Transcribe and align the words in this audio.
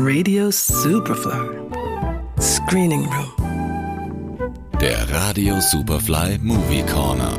Radio 0.00 0.50
Superfly. 0.52 1.58
Screening 2.40 3.04
Room. 3.06 4.54
Der 4.80 5.10
Radio 5.10 5.60
Superfly 5.60 6.38
Movie 6.38 6.84
Corner. 6.84 7.36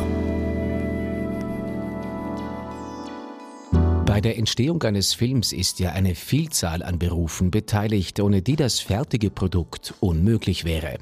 Bei 4.05 4.19
der 4.19 4.37
Entstehung 4.37 4.83
eines 4.83 5.13
Films 5.13 5.53
ist 5.53 5.79
ja 5.79 5.93
eine 5.93 6.15
Vielzahl 6.15 6.83
an 6.83 6.99
Berufen 6.99 7.49
beteiligt, 7.49 8.19
ohne 8.19 8.41
die 8.41 8.57
das 8.57 8.81
fertige 8.81 9.29
Produkt 9.29 9.93
unmöglich 10.01 10.65
wäre. 10.65 10.97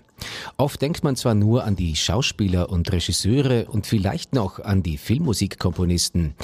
Oft 0.58 0.80
denkt 0.84 1.04
man 1.04 1.16
zwar 1.16 1.34
nur 1.34 1.64
an 1.64 1.76
die 1.76 1.96
Schauspieler 1.96 2.70
und 2.70 2.92
Regisseure 2.92 3.66
und 3.66 3.88
vielleicht 3.88 4.34
noch 4.34 4.60
an 4.60 4.84
die 4.84 4.98
Filmmusikkomponisten, 4.98 6.36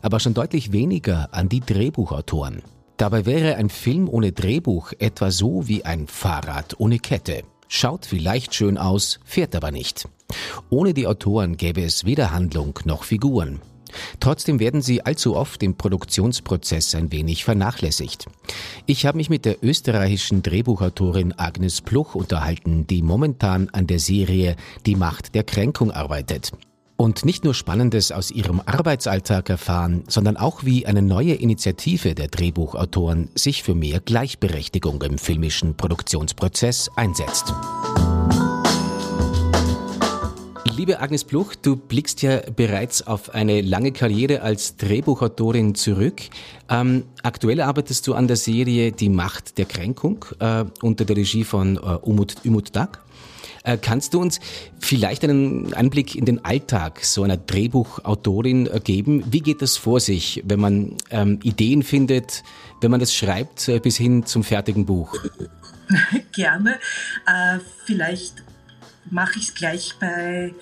aber 0.00 0.18
schon 0.18 0.32
deutlich 0.32 0.72
weniger 0.72 1.28
an 1.34 1.50
die 1.50 1.60
Drehbuchautoren. 1.60 2.62
Dabei 2.96 3.26
wäre 3.26 3.56
ein 3.56 3.70
Film 3.70 4.08
ohne 4.08 4.32
Drehbuch 4.32 4.92
etwa 4.98 5.30
so 5.30 5.66
wie 5.68 5.84
ein 5.84 6.06
Fahrrad 6.06 6.78
ohne 6.78 6.98
Kette. 6.98 7.42
Schaut 7.68 8.04
vielleicht 8.06 8.54
schön 8.54 8.76
aus, 8.78 9.18
fährt 9.24 9.56
aber 9.56 9.70
nicht. 9.70 10.08
Ohne 10.70 10.94
die 10.94 11.06
Autoren 11.06 11.56
gäbe 11.56 11.82
es 11.82 12.04
weder 12.04 12.30
Handlung 12.30 12.78
noch 12.84 13.04
Figuren. 13.04 13.60
Trotzdem 14.20 14.58
werden 14.58 14.82
sie 14.82 15.04
allzu 15.04 15.36
oft 15.36 15.62
im 15.62 15.76
Produktionsprozess 15.76 16.94
ein 16.94 17.12
wenig 17.12 17.44
vernachlässigt. 17.44 18.26
Ich 18.86 19.06
habe 19.06 19.18
mich 19.18 19.30
mit 19.30 19.44
der 19.44 19.62
österreichischen 19.62 20.42
Drehbuchautorin 20.42 21.34
Agnes 21.36 21.80
Pluch 21.80 22.14
unterhalten, 22.14 22.86
die 22.86 23.02
momentan 23.02 23.68
an 23.70 23.86
der 23.86 23.98
Serie 23.98 24.56
Die 24.86 24.96
Macht 24.96 25.34
der 25.34 25.44
Kränkung 25.44 25.90
arbeitet. 25.90 26.52
Und 26.96 27.24
nicht 27.24 27.44
nur 27.44 27.54
Spannendes 27.54 28.12
aus 28.12 28.30
ihrem 28.30 28.60
Arbeitsalltag 28.64 29.50
erfahren, 29.50 30.04
sondern 30.08 30.36
auch 30.36 30.64
wie 30.64 30.86
eine 30.86 31.02
neue 31.02 31.34
Initiative 31.34 32.14
der 32.14 32.28
Drehbuchautoren 32.28 33.28
sich 33.34 33.62
für 33.62 33.74
mehr 33.74 34.00
Gleichberechtigung 34.00 35.02
im 35.02 35.18
filmischen 35.18 35.76
Produktionsprozess 35.76 36.90
einsetzt. 36.94 37.52
Liebe 40.76 41.00
Agnes 41.00 41.24
Bluch, 41.24 41.54
du 41.54 41.76
blickst 41.76 42.22
ja 42.22 42.40
bereits 42.56 43.06
auf 43.06 43.34
eine 43.34 43.60
lange 43.60 43.92
Karriere 43.92 44.40
als 44.40 44.76
Drehbuchautorin 44.76 45.74
zurück. 45.74 46.22
Ähm, 46.70 47.04
aktuell 47.22 47.60
arbeitest 47.60 48.06
du 48.06 48.14
an 48.14 48.26
der 48.26 48.36
Serie 48.36 48.90
Die 48.90 49.10
Macht 49.10 49.58
der 49.58 49.66
Kränkung 49.66 50.24
äh, 50.38 50.64
unter 50.80 51.04
der 51.04 51.16
Regie 51.16 51.44
von 51.44 51.76
äh, 51.76 51.80
Umut, 51.80 52.36
Umut 52.44 52.74
Dag. 52.74 53.02
Äh, 53.64 53.78
kannst 53.78 54.14
du 54.14 54.20
uns 54.20 54.40
vielleicht 54.80 55.22
einen 55.22 55.72
Einblick 55.74 56.16
in 56.16 56.24
den 56.24 56.44
Alltag 56.44 57.04
so 57.04 57.22
einer 57.22 57.36
Drehbuchautorin 57.36 58.66
äh, 58.66 58.80
geben? 58.80 59.24
Wie 59.30 59.40
geht 59.40 59.62
das 59.62 59.76
vor 59.76 60.00
sich, 60.00 60.42
wenn 60.44 60.60
man 60.60 60.96
ähm, 61.10 61.38
Ideen 61.42 61.82
findet, 61.82 62.42
wenn 62.80 62.90
man 62.90 62.98
das 62.98 63.14
schreibt, 63.14 63.68
äh, 63.68 63.78
bis 63.78 63.96
hin 63.96 64.26
zum 64.26 64.42
fertigen 64.42 64.84
Buch? 64.84 65.14
Gerne. 66.32 66.78
Äh, 67.26 67.60
vielleicht 67.84 68.42
mache 69.10 69.38
ich 69.38 69.48
es 69.48 69.54
gleich 69.54 69.94
bei 70.00 70.54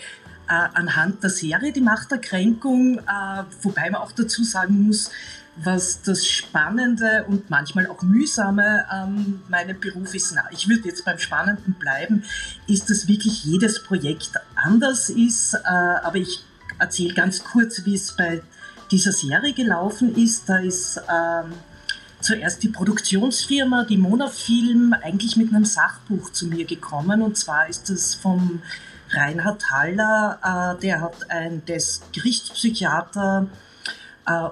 anhand 0.53 1.23
der 1.23 1.31
Serie 1.31 1.73
Die 1.73 1.81
Macht 1.81 2.11
der 2.11 2.19
wobei 3.63 3.89
man 3.89 4.01
auch 4.01 4.11
dazu 4.11 4.43
sagen 4.43 4.83
muss, 4.83 5.09
was 5.63 6.03
das 6.03 6.27
Spannende 6.27 7.25
und 7.29 7.51
manchmal 7.51 7.87
auch 7.87 8.03
Mühsame 8.03 8.89
an 8.91 9.43
meinem 9.49 9.79
Beruf 9.79 10.15
ist. 10.15 10.33
Na, 10.35 10.45
ich 10.51 10.69
würde 10.69 10.89
jetzt 10.89 11.05
beim 11.05 11.19
Spannenden 11.19 11.75
bleiben, 11.75 12.25
ist, 12.67 12.89
dass 12.89 13.09
wirklich 13.09 13.45
jedes 13.45 13.83
Projekt 13.83 14.33
anders 14.55 15.11
ist, 15.11 15.55
äh, 15.55 15.59
aber 15.69 16.17
ich 16.17 16.41
erzähle 16.79 17.15
ganz 17.15 17.45
kurz, 17.45 17.85
wie 17.85 17.95
es 17.95 18.17
bei 18.17 18.43
dieser 18.91 19.13
Serie 19.13 19.53
gelaufen 19.53 20.17
ist. 20.17 20.49
Da 20.49 20.59
ist 20.59 21.01
ähm, 21.09 21.53
zuerst 22.21 22.63
die 22.63 22.69
Produktionsfirma, 22.69 23.85
die 23.85 23.99
Monafilm, 23.99 24.95
eigentlich 25.03 25.37
mit 25.37 25.51
einem 25.51 25.65
Sachbuch 25.65 26.33
zu 26.33 26.47
mir 26.47 26.65
gekommen. 26.65 27.23
Und 27.23 27.37
zwar 27.37 27.69
ist 27.69 27.91
das 27.91 28.15
vom 28.15 28.63
Reinhard 29.11 29.71
Haller, 29.71 30.77
äh, 30.79 30.81
der 30.81 31.01
hat 31.03 31.31
ein, 31.31 31.65
der 31.67 31.77
ist 31.77 32.13
Gerichtspsychiater 32.13 33.49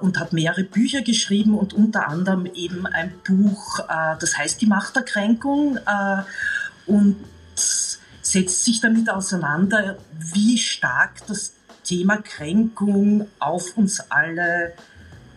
und 0.01 0.19
hat 0.19 0.33
mehrere 0.33 0.65
Bücher 0.65 1.03
geschrieben 1.03 1.55
und 1.55 1.73
unter 1.75 2.09
anderem 2.09 2.47
eben 2.55 2.87
ein 2.87 3.13
Buch, 3.27 3.81
äh, 3.81 4.17
das 4.21 4.37
heißt 4.37 4.61
Die 4.61 4.67
Macht 4.67 4.97
der 4.97 5.03
Kränkung 5.03 5.77
äh, 5.77 6.23
und 6.87 7.17
setzt 7.55 8.65
sich 8.65 8.81
damit 8.81 9.09
auseinander, 9.11 9.99
wie 10.33 10.59
stark 10.59 11.27
das 11.27 11.55
Thema 11.85 12.19
Kränkung 12.19 13.27
auf 13.39 13.77
uns 13.77 14.01
alle 14.11 14.75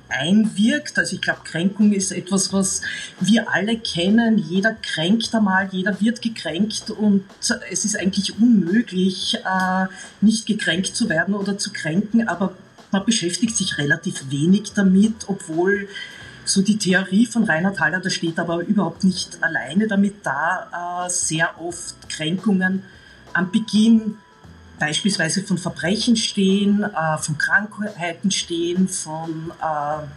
einwirkt. 0.09 0.99
Also 0.99 1.15
ich 1.15 1.21
glaube, 1.21 1.41
Kränkung 1.43 1.93
ist 1.93 2.11
etwas, 2.11 2.51
was 2.51 2.81
wir 3.19 3.49
alle 3.49 3.77
kennen. 3.77 4.37
Jeder 4.37 4.73
kränkt 4.73 5.33
einmal, 5.33 5.69
jeder 5.71 5.99
wird 6.01 6.21
gekränkt 6.21 6.89
und 6.91 7.23
es 7.69 7.85
ist 7.85 7.97
eigentlich 7.97 8.37
unmöglich, 8.37 9.35
äh, 9.35 9.85
nicht 10.19 10.45
gekränkt 10.45 10.95
zu 10.95 11.09
werden 11.09 11.33
oder 11.33 11.57
zu 11.57 11.71
kränken, 11.71 12.27
aber 12.27 12.55
man 12.91 13.05
beschäftigt 13.05 13.55
sich 13.55 13.77
relativ 13.77 14.29
wenig 14.29 14.73
damit, 14.73 15.27
obwohl 15.27 15.87
so 16.43 16.61
die 16.61 16.77
Theorie 16.77 17.25
von 17.25 17.43
Reinhard 17.43 17.79
Haller, 17.79 17.99
da 17.99 18.09
steht 18.09 18.39
aber 18.39 18.59
überhaupt 18.61 19.03
nicht 19.03 19.41
alleine 19.43 19.87
damit 19.87 20.25
da, 20.25 21.05
äh, 21.05 21.09
sehr 21.09 21.61
oft 21.61 22.09
Kränkungen 22.09 22.83
am 23.33 23.51
Beginn 23.51 24.17
beispielsweise 24.79 25.43
von 25.43 25.57
Verbrechen 25.57 26.15
stehen, 26.15 26.83
äh, 26.83 27.17
von 27.19 27.37
Krankheiten 27.37 28.31
stehen, 28.31 28.87
von 28.87 29.51
äh, 29.61 30.07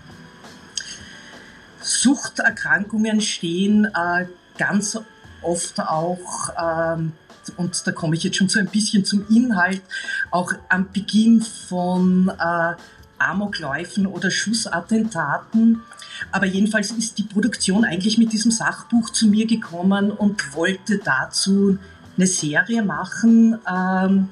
Suchterkrankungen 1.80 3.20
stehen, 3.20 3.84
äh, 3.84 4.26
ganz 4.56 4.98
oft 5.42 5.80
auch, 5.80 6.48
ähm, 6.58 7.12
und 7.56 7.86
da 7.86 7.92
komme 7.92 8.16
ich 8.16 8.24
jetzt 8.24 8.36
schon 8.36 8.48
so 8.48 8.58
ein 8.58 8.66
bisschen 8.66 9.04
zum 9.04 9.26
Inhalt, 9.28 9.82
auch 10.30 10.52
am 10.68 10.90
Beginn 10.92 11.40
von 11.42 12.30
äh, 12.38 12.74
Amokläufen 13.18 14.06
oder 14.06 14.30
Schussattentaten. 14.30 15.82
Aber 16.30 16.46
jedenfalls 16.46 16.90
ist 16.92 17.18
die 17.18 17.24
Produktion 17.24 17.84
eigentlich 17.84 18.18
mit 18.18 18.32
diesem 18.32 18.50
Sachbuch 18.50 19.10
zu 19.10 19.26
mir 19.26 19.46
gekommen 19.46 20.10
und 20.10 20.54
wollte 20.54 20.98
dazu 20.98 21.78
eine 22.16 22.26
Serie 22.26 22.82
machen. 22.82 23.58
Ähm, 23.70 24.28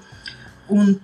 und 0.68 1.00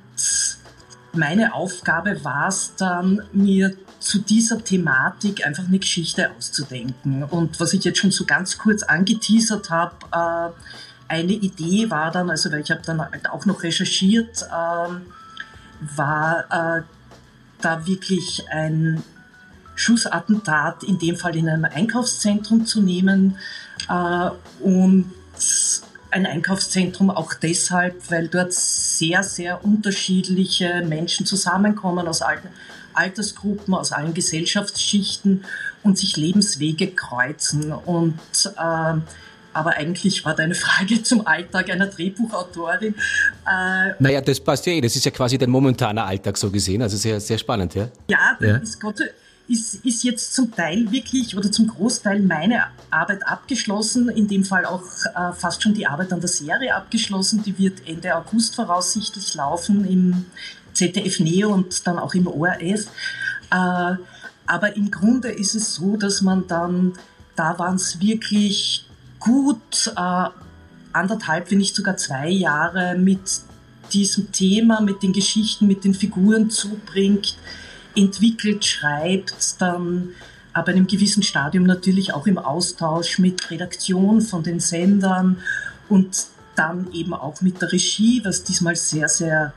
meine 1.12 1.54
Aufgabe 1.54 2.22
war 2.24 2.48
es 2.48 2.74
dann, 2.76 3.22
mir 3.32 3.74
zu 3.98 4.20
dieser 4.20 4.62
Thematik 4.62 5.44
einfach 5.44 5.66
eine 5.66 5.78
Geschichte 5.78 6.30
auszudenken. 6.30 7.24
Und 7.24 7.58
was 7.58 7.72
ich 7.72 7.84
jetzt 7.84 7.98
schon 7.98 8.12
so 8.12 8.24
ganz 8.24 8.56
kurz 8.56 8.82
angeteasert 8.82 9.70
habe, 9.70 9.94
äh, 10.12 10.52
eine 11.08 11.32
Idee 11.32 11.90
war 11.90 12.10
dann, 12.10 12.30
also 12.30 12.52
weil 12.52 12.60
ich 12.60 12.70
habe 12.70 12.82
dann 12.84 13.00
halt 13.00 13.28
auch 13.30 13.46
noch 13.46 13.62
recherchiert, 13.62 14.42
äh, 14.42 15.96
war 15.96 16.44
äh, 16.50 16.82
da 17.60 17.86
wirklich 17.86 18.44
ein 18.50 19.02
Schussattentat, 19.74 20.82
in 20.82 20.98
dem 20.98 21.16
Fall 21.16 21.36
in 21.36 21.48
einem 21.48 21.64
Einkaufszentrum 21.64 22.66
zu 22.66 22.82
nehmen 22.82 23.38
äh, 23.88 24.30
und 24.60 25.12
ein 26.10 26.26
Einkaufszentrum 26.26 27.10
auch 27.10 27.34
deshalb, 27.34 28.10
weil 28.10 28.28
dort 28.28 28.52
sehr, 28.52 29.22
sehr 29.22 29.64
unterschiedliche 29.64 30.84
Menschen 30.86 31.26
zusammenkommen 31.26 32.08
aus 32.08 32.22
allen 32.22 32.48
Altersgruppen, 32.94 33.74
aus 33.74 33.92
allen 33.92 34.14
Gesellschaftsschichten 34.14 35.44
und 35.82 35.98
sich 35.98 36.16
Lebenswege 36.16 36.88
kreuzen. 36.88 37.72
Und 37.72 38.18
äh, 38.56 38.94
aber 39.58 39.76
eigentlich 39.76 40.24
war 40.24 40.34
deine 40.34 40.54
Frage 40.54 41.02
zum 41.02 41.26
Alltag 41.26 41.70
einer 41.70 41.86
Drehbuchautorin. 41.86 42.94
Äh, 42.94 43.92
naja, 43.98 44.20
das 44.20 44.38
passt 44.40 44.66
ja 44.66 44.72
eh. 44.72 44.80
Das 44.80 44.94
ist 44.94 45.04
ja 45.04 45.10
quasi 45.10 45.36
dein 45.36 45.50
momentaner 45.50 46.06
Alltag 46.06 46.36
so 46.36 46.50
gesehen. 46.50 46.80
Also 46.82 46.96
sehr, 46.96 47.20
sehr 47.20 47.38
spannend, 47.38 47.74
ja? 47.74 47.88
Ja, 48.08 48.36
ja. 48.40 48.56
ist 48.56 48.80
Gott 48.80 49.00
ist, 49.48 49.84
ist 49.84 50.04
jetzt 50.04 50.34
zum 50.34 50.54
Teil 50.54 50.90
wirklich 50.92 51.36
oder 51.36 51.50
zum 51.50 51.68
Großteil 51.68 52.20
meine 52.20 52.64
Arbeit 52.90 53.26
abgeschlossen, 53.26 54.08
in 54.10 54.28
dem 54.28 54.44
Fall 54.44 54.66
auch 54.66 54.82
äh, 55.06 55.32
fast 55.32 55.62
schon 55.62 55.74
die 55.74 55.86
Arbeit 55.86 56.12
an 56.12 56.20
der 56.20 56.28
Serie 56.28 56.74
abgeschlossen. 56.74 57.42
Die 57.42 57.58
wird 57.58 57.88
Ende 57.88 58.14
August 58.14 58.54
voraussichtlich 58.54 59.34
laufen 59.34 59.88
im 59.88 60.26
ZDF 60.74 61.20
Neo 61.20 61.52
und 61.52 61.86
dann 61.86 61.98
auch 61.98 62.14
im 62.14 62.26
ORF. 62.26 62.86
Äh, 63.50 63.96
aber 64.46 64.76
im 64.76 64.90
Grunde 64.90 65.30
ist 65.30 65.54
es 65.54 65.74
so, 65.74 65.96
dass 65.96 66.20
man 66.20 66.46
dann, 66.46 66.92
da 67.34 67.58
waren 67.58 67.76
es 67.76 68.00
wirklich 68.00 68.87
gut 69.18 69.92
äh, 69.96 70.28
anderthalb, 70.92 71.50
wenn 71.50 71.58
nicht 71.58 71.74
sogar 71.74 71.96
zwei 71.96 72.28
Jahre 72.28 72.96
mit 72.96 73.20
diesem 73.92 74.32
Thema, 74.32 74.80
mit 74.80 75.02
den 75.02 75.12
Geschichten, 75.12 75.66
mit 75.66 75.84
den 75.84 75.94
Figuren 75.94 76.50
zubringt, 76.50 77.36
entwickelt, 77.94 78.64
schreibt, 78.64 79.60
dann 79.60 80.10
ab 80.52 80.68
einem 80.68 80.86
gewissen 80.86 81.22
Stadium 81.22 81.64
natürlich 81.64 82.12
auch 82.12 82.26
im 82.26 82.38
Austausch 82.38 83.18
mit 83.18 83.50
Redaktion 83.50 84.20
von 84.20 84.42
den 84.42 84.60
Sendern 84.60 85.38
und 85.88 86.26
dann 86.54 86.92
eben 86.92 87.14
auch 87.14 87.40
mit 87.40 87.62
der 87.62 87.72
Regie, 87.72 88.20
was 88.24 88.42
diesmal 88.42 88.76
sehr, 88.76 89.08
sehr 89.08 89.52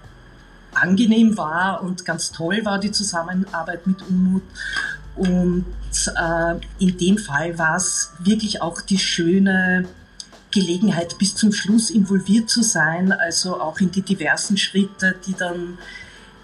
angenehm 0.74 1.38
war 1.38 1.84
und 1.84 2.06
ganz 2.06 2.32
toll 2.32 2.64
war, 2.64 2.80
die 2.80 2.92
Zusammenarbeit 2.92 3.88
mit 3.88 4.02
Umut. 4.08 4.44
Und 5.16 5.66
äh, 6.16 6.56
in 6.80 6.98
dem 6.98 7.18
Fall 7.18 7.58
war 7.58 7.76
es 7.76 8.12
wirklich 8.20 8.62
auch 8.62 8.82
die 8.82 8.98
schöne 8.98 9.86
Gelegenheit, 10.52 11.18
bis 11.18 11.36
zum 11.36 11.52
Schluss 11.52 11.90
involviert 11.90 12.50
zu 12.50 12.62
sein, 12.62 13.12
also 13.12 13.60
auch 13.60 13.80
in 13.80 13.92
die 13.92 14.02
diversen 14.02 14.58
Schritte, 14.58 15.16
die 15.26 15.34
dann 15.34 15.78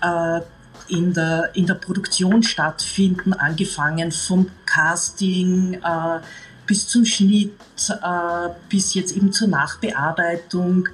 äh, 0.02 0.42
in, 0.88 1.14
der, 1.14 1.52
in 1.54 1.66
der 1.66 1.76
Produktion 1.76 2.44
stattfinden, 2.44 3.34
angefangen 3.34 4.12
vom 4.12 4.50
Casting 4.66 5.76
äh, 5.76 6.20
bis 6.66 6.88
zum 6.88 7.06
Schnitt, 7.06 7.54
äh, 7.90 8.50
bis 8.70 8.94
jetzt 8.94 9.16
eben 9.16 9.32
zur 9.32 9.48
Nachbearbeitung, 9.48 10.88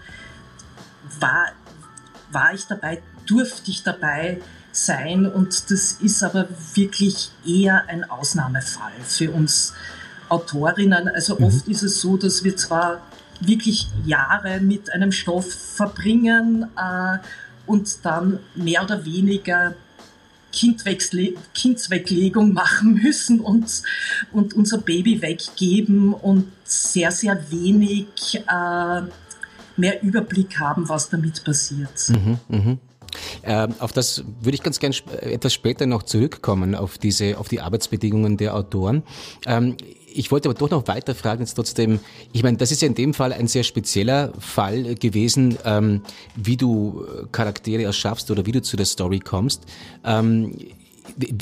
war, 1.20 1.48
war 2.31 2.54
ich 2.54 2.66
dabei, 2.66 3.02
durfte 3.25 3.72
ich 3.72 3.84
dabei 3.84 4.42
sein 4.74 5.25
und 5.25 5.72
das 5.72 5.94
ist 5.94 6.24
aber 6.24 6.48
wirklich 6.74 7.31
eher 7.46 7.88
ein 7.88 8.10
Ausnahmefall 8.10 8.92
für 9.08 9.31
uns 9.31 9.74
Autorinnen. 10.30 11.10
Also 11.10 11.38
mhm. 11.38 11.46
oft 11.46 11.68
ist 11.68 11.84
es 11.84 12.02
so, 12.02 12.18
dass 12.18 12.44
wir 12.44 12.58
zwar 12.58 13.02
wirklich 13.40 13.88
Jahre 14.06 14.60
mit 14.60 14.92
einem 14.92 15.12
Stoff 15.12 15.54
verbringen 15.54 16.70
äh, 16.75 17.18
und 17.66 18.04
dann 18.04 18.40
mehr 18.56 18.84
oder 18.84 19.06
weniger 19.06 19.75
Kindsweglegung 20.52 22.54
machen 22.54 22.94
müssen 23.04 23.40
und, 23.40 23.84
und 24.31 24.54
unser 24.54 24.80
Baby 24.80 25.22
weggeben 25.22 26.14
und 26.14 26.52
sehr, 26.64 27.12
sehr 27.12 27.52
wenig 27.52 28.36
äh, 28.36 29.02
mehr 29.75 30.04
Überblick 30.04 30.60
haben, 30.60 30.88
was 30.88 31.10
damit 31.10 31.44
passiert. 31.44 32.10
Mhm, 32.10 32.40
mh. 32.48 32.78
Ähm, 33.44 33.74
auf 33.80 33.92
das 33.92 34.24
würde 34.42 34.56
ich 34.56 34.63
ganz 34.63 34.80
gerne 34.80 34.95
etwas 35.22 35.54
später 35.54 35.86
noch 35.86 36.04
zurückkommen, 36.04 36.75
auf 36.75 36.98
diese, 36.98 37.38
auf 37.38 37.50
die 37.50 37.62
Arbeitsbedingungen 37.62 38.38
der 38.38 38.56
Autoren. 38.56 39.04
Ähm, 39.45 39.75
ich 40.16 40.31
wollte 40.31 40.48
aber 40.48 40.57
doch 40.57 40.69
noch 40.69 40.88
weiter 40.88 41.16
fragen, 41.16 41.42
jetzt 41.42 41.56
trotzdem, 41.56 42.00
ich 42.31 42.44
meine, 42.44 42.57
das 42.57 42.72
ist 42.72 42.81
ja 42.81 42.88
in 42.88 42.95
dem 42.95 43.13
Fall 43.13 43.34
ein 43.34 43.48
sehr 43.48 43.63
spezieller 43.63 44.31
Fall 44.38 44.95
gewesen, 44.95 45.57
ähm, 45.66 46.01
wie 46.36 46.56
du 46.56 47.04
Charaktere 47.31 47.84
erschaffst 47.84 48.30
oder 48.30 48.45
wie 48.45 48.51
du 48.51 48.62
zu 48.62 48.78
der 48.78 48.86
Story 48.86 49.19
kommst. 49.19 49.63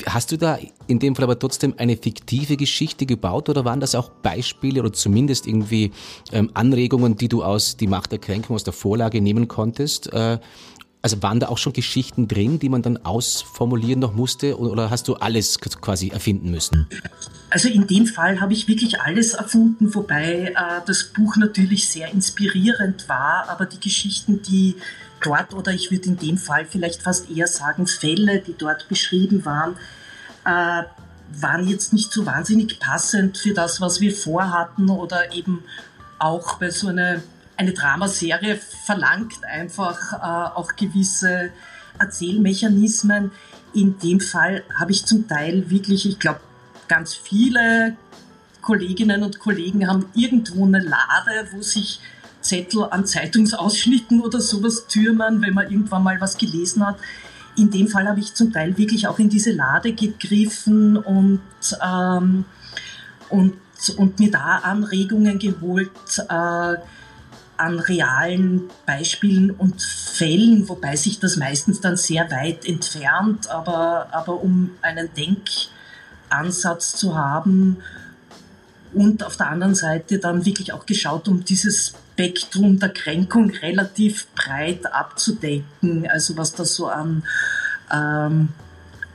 Hast 0.06 0.32
du 0.32 0.38
da 0.38 0.58
in 0.86 0.98
dem 0.98 1.14
Fall 1.14 1.24
aber 1.24 1.38
trotzdem 1.38 1.74
eine 1.76 1.96
fiktive 1.96 2.56
Geschichte 2.56 3.06
gebaut 3.06 3.48
oder 3.48 3.64
waren 3.64 3.78
das 3.78 3.94
auch 3.94 4.08
Beispiele 4.08 4.80
oder 4.80 4.92
zumindest 4.92 5.46
irgendwie 5.46 5.92
ähm, 6.32 6.50
Anregungen, 6.54 7.16
die 7.16 7.28
du 7.28 7.44
aus 7.44 7.76
Die 7.76 7.86
Macht 7.86 8.10
der 8.10 8.18
Kränkung 8.18 8.56
aus 8.56 8.64
der 8.64 8.72
Vorlage 8.72 9.20
nehmen 9.20 9.46
konntest? 9.48 10.12
Äh, 10.12 10.38
also 11.02 11.20
waren 11.20 11.40
da 11.40 11.48
auch 11.48 11.58
schon 11.58 11.72
Geschichten 11.72 12.28
drin, 12.28 12.60
die 12.60 12.68
man 12.68 12.82
dann 12.82 12.96
ausformulieren 12.98 14.00
noch 14.00 14.14
musste 14.14 14.58
oder 14.58 14.88
hast 14.88 15.08
du 15.08 15.14
alles 15.14 15.58
quasi 15.58 16.08
erfinden 16.08 16.50
müssen? 16.50 16.86
Also 17.50 17.68
in 17.68 17.88
dem 17.88 18.06
Fall 18.06 18.40
habe 18.40 18.52
ich 18.52 18.68
wirklich 18.68 19.00
alles 19.00 19.34
erfunden, 19.34 19.94
wobei 19.94 20.54
äh, 20.56 20.80
das 20.86 21.04
Buch 21.04 21.36
natürlich 21.36 21.88
sehr 21.88 22.10
inspirierend 22.12 23.08
war, 23.08 23.48
aber 23.48 23.66
die 23.66 23.80
Geschichten, 23.80 24.42
die 24.42 24.76
dort 25.20 25.52
oder 25.54 25.72
ich 25.72 25.90
würde 25.90 26.06
in 26.06 26.16
dem 26.16 26.38
Fall 26.38 26.64
vielleicht 26.66 27.02
fast 27.02 27.30
eher 27.30 27.48
sagen 27.48 27.86
Fälle, 27.86 28.40
die 28.40 28.54
dort 28.56 28.88
beschrieben 28.88 29.44
waren, 29.44 29.76
äh, 30.44 30.84
waren 31.40 31.66
jetzt 31.66 31.92
nicht 31.92 32.12
so 32.12 32.26
wahnsinnig 32.26 32.78
passend 32.78 33.38
für 33.38 33.54
das, 33.54 33.80
was 33.80 34.00
wir 34.00 34.14
vorhatten 34.14 34.88
oder 34.88 35.32
eben 35.34 35.64
auch 36.18 36.58
bei 36.58 36.70
so 36.70 36.88
einer 36.88 37.22
eine 37.62 37.72
Dramaserie 37.72 38.56
verlangt 38.56 39.44
einfach 39.44 40.12
äh, 40.12 40.56
auch 40.56 40.74
gewisse 40.74 41.50
Erzählmechanismen. 41.98 43.30
In 43.72 43.98
dem 44.00 44.20
Fall 44.20 44.64
habe 44.78 44.90
ich 44.90 45.06
zum 45.06 45.28
Teil 45.28 45.70
wirklich, 45.70 46.06
ich 46.06 46.18
glaube, 46.18 46.40
ganz 46.88 47.14
viele 47.14 47.96
Kolleginnen 48.60 49.22
und 49.22 49.38
Kollegen 49.38 49.88
haben 49.88 50.06
irgendwo 50.14 50.64
eine 50.66 50.80
Lade, 50.80 51.48
wo 51.52 51.62
sich 51.62 52.00
Zettel 52.40 52.84
an 52.90 53.06
Zeitungsausschnitten 53.06 54.20
oder 54.20 54.40
sowas 54.40 54.88
türmen, 54.88 55.40
wenn 55.40 55.54
man 55.54 55.70
irgendwann 55.70 56.02
mal 56.02 56.20
was 56.20 56.36
gelesen 56.36 56.84
hat. 56.84 56.96
In 57.56 57.70
dem 57.70 57.86
Fall 57.86 58.08
habe 58.08 58.18
ich 58.18 58.34
zum 58.34 58.52
Teil 58.52 58.76
wirklich 58.76 59.06
auch 59.06 59.18
in 59.20 59.28
diese 59.28 59.52
Lade 59.52 59.92
gegriffen 59.92 60.96
und, 60.96 61.40
ähm, 61.80 62.44
und, 63.28 63.54
und 63.96 64.18
mir 64.18 64.30
da 64.32 64.58
Anregungen 64.58 65.38
geholt. 65.38 65.90
Äh, 66.28 66.76
an 67.62 67.78
realen 67.78 68.68
Beispielen 68.86 69.52
und 69.52 69.80
Fällen, 69.80 70.68
wobei 70.68 70.96
sich 70.96 71.20
das 71.20 71.36
meistens 71.36 71.80
dann 71.80 71.96
sehr 71.96 72.28
weit 72.30 72.66
entfernt, 72.66 73.48
aber, 73.48 74.08
aber 74.10 74.42
um 74.42 74.72
einen 74.82 75.08
Denkansatz 75.14 76.96
zu 76.96 77.16
haben 77.16 77.76
und 78.92 79.22
auf 79.22 79.36
der 79.36 79.48
anderen 79.48 79.76
Seite 79.76 80.18
dann 80.18 80.44
wirklich 80.44 80.72
auch 80.72 80.86
geschaut, 80.86 81.28
um 81.28 81.44
dieses 81.44 81.94
Spektrum 82.12 82.80
der 82.80 82.88
Kränkung 82.90 83.50
relativ 83.50 84.26
breit 84.34 84.92
abzudecken, 84.92 86.08
also 86.10 86.36
was 86.36 86.54
da 86.54 86.64
so 86.64 86.88
an, 86.88 87.22
ähm, 87.92 88.48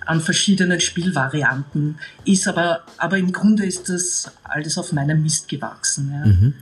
an 0.08 0.22
verschiedenen 0.22 0.80
Spielvarianten 0.80 2.00
ist, 2.26 2.48
aber, 2.48 2.82
aber 2.98 3.18
im 3.18 3.32
Grunde 3.32 3.66
ist 3.66 3.90
das 3.90 4.32
alles 4.44 4.78
auf 4.78 4.94
meinem 4.94 5.22
Mist 5.22 5.48
gewachsen. 5.48 6.12
Ja. 6.14 6.26
Mhm. 6.26 6.54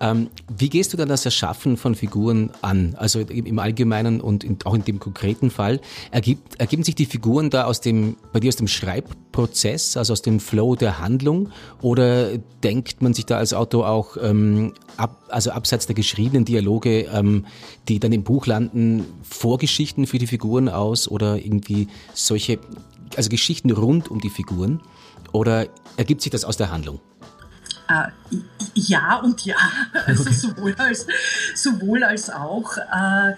Ähm, 0.00 0.30
wie 0.56 0.68
gehst 0.68 0.92
du 0.92 0.96
dann 0.96 1.08
das 1.08 1.24
Erschaffen 1.24 1.76
von 1.76 1.94
Figuren 1.94 2.50
an? 2.62 2.94
Also 2.96 3.20
im 3.20 3.58
Allgemeinen 3.58 4.20
und 4.20 4.44
in, 4.44 4.58
auch 4.64 4.74
in 4.74 4.84
dem 4.84 5.00
konkreten 5.00 5.50
Fall. 5.50 5.80
Ergibt, 6.10 6.60
ergeben 6.60 6.84
sich 6.84 6.94
die 6.94 7.06
Figuren 7.06 7.50
da 7.50 7.64
aus 7.64 7.80
dem, 7.80 8.16
bei 8.32 8.40
dir 8.40 8.48
aus 8.48 8.56
dem 8.56 8.68
Schreibprozess, 8.68 9.96
also 9.96 10.12
aus 10.12 10.22
dem 10.22 10.40
Flow 10.40 10.76
der 10.76 11.00
Handlung? 11.00 11.50
Oder 11.82 12.38
denkt 12.62 13.02
man 13.02 13.12
sich 13.12 13.26
da 13.26 13.38
als 13.38 13.52
Autor 13.52 13.88
auch, 13.88 14.16
ähm, 14.20 14.72
ab, 14.98 15.24
also 15.28 15.50
abseits 15.50 15.86
der 15.86 15.94
geschriebenen 15.94 16.44
Dialoge, 16.44 17.02
ähm, 17.12 17.46
die 17.88 18.00
dann 18.00 18.12
im 18.12 18.24
Buch 18.24 18.46
landen, 18.46 19.04
Vorgeschichten 19.22 20.06
für 20.06 20.18
die 20.18 20.26
Figuren 20.26 20.68
aus 20.68 21.08
oder 21.08 21.36
irgendwie 21.36 21.88
solche, 22.14 22.58
also 23.16 23.30
Geschichten 23.30 23.70
rund 23.70 24.10
um 24.10 24.20
die 24.20 24.30
Figuren? 24.30 24.80
Oder 25.32 25.66
ergibt 25.96 26.22
sich 26.22 26.30
das 26.30 26.44
aus 26.44 26.56
der 26.56 26.70
Handlung? 26.70 27.00
Äh, 27.88 28.08
ja 28.74 29.16
und 29.16 29.44
ja, 29.44 29.56
also 30.06 30.22
okay. 30.22 30.34
sowohl, 30.34 30.74
als, 30.78 31.06
sowohl 31.54 32.04
als 32.04 32.30
auch. 32.30 32.76
Äh, 32.76 33.34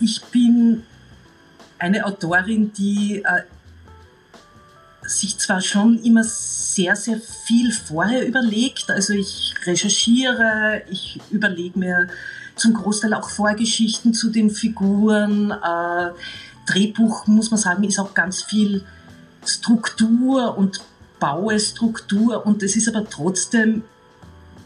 ich 0.00 0.22
bin 0.26 0.82
eine 1.78 2.06
Autorin, 2.06 2.72
die 2.72 3.22
äh, 3.24 3.42
sich 5.18 5.38
zwar 5.38 5.60
schon 5.60 6.02
immer 6.02 6.24
sehr, 6.24 6.96
sehr 6.96 7.20
viel 7.20 7.72
vorher 7.72 8.26
überlegt. 8.26 8.90
Also 8.90 9.12
ich 9.12 9.54
recherchiere, 9.64 10.82
ich 10.90 11.20
überlege 11.30 11.78
mir 11.78 12.08
zum 12.56 12.74
Großteil 12.74 13.14
auch 13.14 13.28
Vorgeschichten 13.28 14.14
zu 14.14 14.30
den 14.30 14.50
Figuren. 14.50 15.50
Äh, 15.50 16.10
Drehbuch, 16.66 17.26
muss 17.26 17.50
man 17.50 17.58
sagen, 17.58 17.84
ist 17.84 17.98
auch 17.98 18.14
ganz 18.14 18.42
viel 18.42 18.84
Struktur 19.44 20.56
und 20.56 20.80
baue 21.18 21.58
Struktur 21.58 22.46
und 22.46 22.62
es 22.62 22.76
ist 22.76 22.88
aber 22.88 23.08
trotzdem 23.08 23.82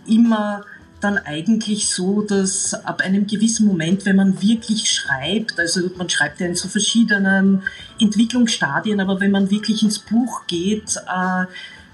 immer 0.06 0.64
dann 1.06 1.18
eigentlich 1.18 1.88
so, 1.88 2.22
dass 2.22 2.74
ab 2.74 3.00
einem 3.00 3.28
gewissen 3.28 3.64
Moment, 3.64 4.04
wenn 4.06 4.16
man 4.16 4.42
wirklich 4.42 4.90
schreibt, 4.90 5.58
also 5.60 5.88
man 5.96 6.10
schreibt 6.10 6.40
ja 6.40 6.46
in 6.46 6.56
so 6.56 6.68
verschiedenen 6.68 7.62
Entwicklungsstadien, 8.00 9.00
aber 9.00 9.20
wenn 9.20 9.30
man 9.30 9.48
wirklich 9.50 9.84
ins 9.84 10.00
Buch 10.00 10.48
geht, 10.48 10.96
äh, 10.96 11.44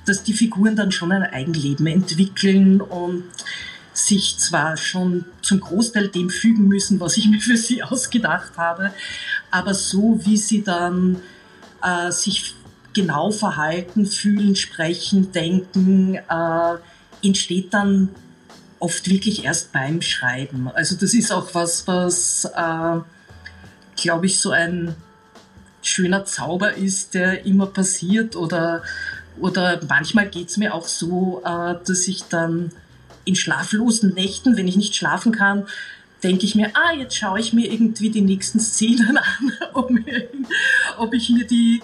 dass 0.07 0.23
die 0.23 0.33
Figuren 0.33 0.77
dann 0.77 0.93
schon 0.93 1.13
ein 1.13 1.25
Eigenleben 1.25 1.87
entwickeln 1.87 2.81
und 2.81 3.25
sich 3.93 4.39
zwar 4.39 4.79
schon 4.79 5.27
zum 5.43 5.61
Großteil 5.61 6.09
dem 6.09 6.31
fügen 6.31 6.67
müssen, 6.67 6.99
was 6.99 7.19
ich 7.19 7.29
mir 7.31 7.41
für 7.41 7.59
sie 7.59 7.83
ausgedacht 7.83 8.57
habe, 8.57 8.93
aber 9.51 9.75
so 9.75 10.21
wie 10.25 10.39
sie 10.39 10.63
dann 10.63 11.21
äh, 11.83 12.11
sich 12.11 12.55
genau 12.95 13.31
verhalten, 13.31 14.07
fühlen, 14.07 14.57
sprechen, 14.57 15.33
denken, 15.33 16.15
äh, 16.15 16.77
entsteht 17.23 17.75
dann 17.75 18.09
oft 18.83 19.09
wirklich 19.09 19.45
erst 19.45 19.73
beim 19.73 20.03
Schreiben. 20.03 20.69
Also 20.75 20.97
das 20.97 21.15
ist 21.15 21.31
auch 21.33 21.55
was, 21.55 21.87
was, 21.87 22.45
äh, 22.45 23.01
glaube 23.97 24.27
ich, 24.27 24.41
so 24.41 24.51
ein 24.51 24.97
schöner 25.83 26.25
Zauber 26.25 26.75
ist, 26.75 27.15
der 27.15 27.47
immer 27.47 27.67
passiert. 27.67 28.35
Oder, 28.35 28.83
oder 29.41 29.81
manchmal 29.89 30.29
geht 30.29 30.49
es 30.49 30.57
mir 30.57 30.75
auch 30.75 30.89
so, 30.89 31.43
äh, 31.45 31.77
dass 31.87 32.09
ich 32.09 32.25
dann 32.25 32.73
in 33.25 33.37
schlaflosen 33.37 34.15
Nächten, 34.15 34.57
wenn 34.57 34.67
ich 34.67 34.77
nicht 34.77 34.97
schlafen 34.97 35.31
kann, 35.31 35.69
denke 36.25 36.45
ich 36.45 36.57
mir, 36.57 36.73
ah, 36.75 36.93
jetzt 36.93 37.17
schaue 37.17 37.39
ich 37.39 37.53
mir 37.53 37.71
irgendwie 37.71 38.11
die 38.11 38.21
nächsten 38.21 38.59
Szenen 38.59 39.17
an, 39.17 39.53
ob, 39.75 39.91
mir, 39.91 40.29
ob 40.99 41.15
ich 41.15 41.31
mir 41.31 41.47
die, 41.47 41.83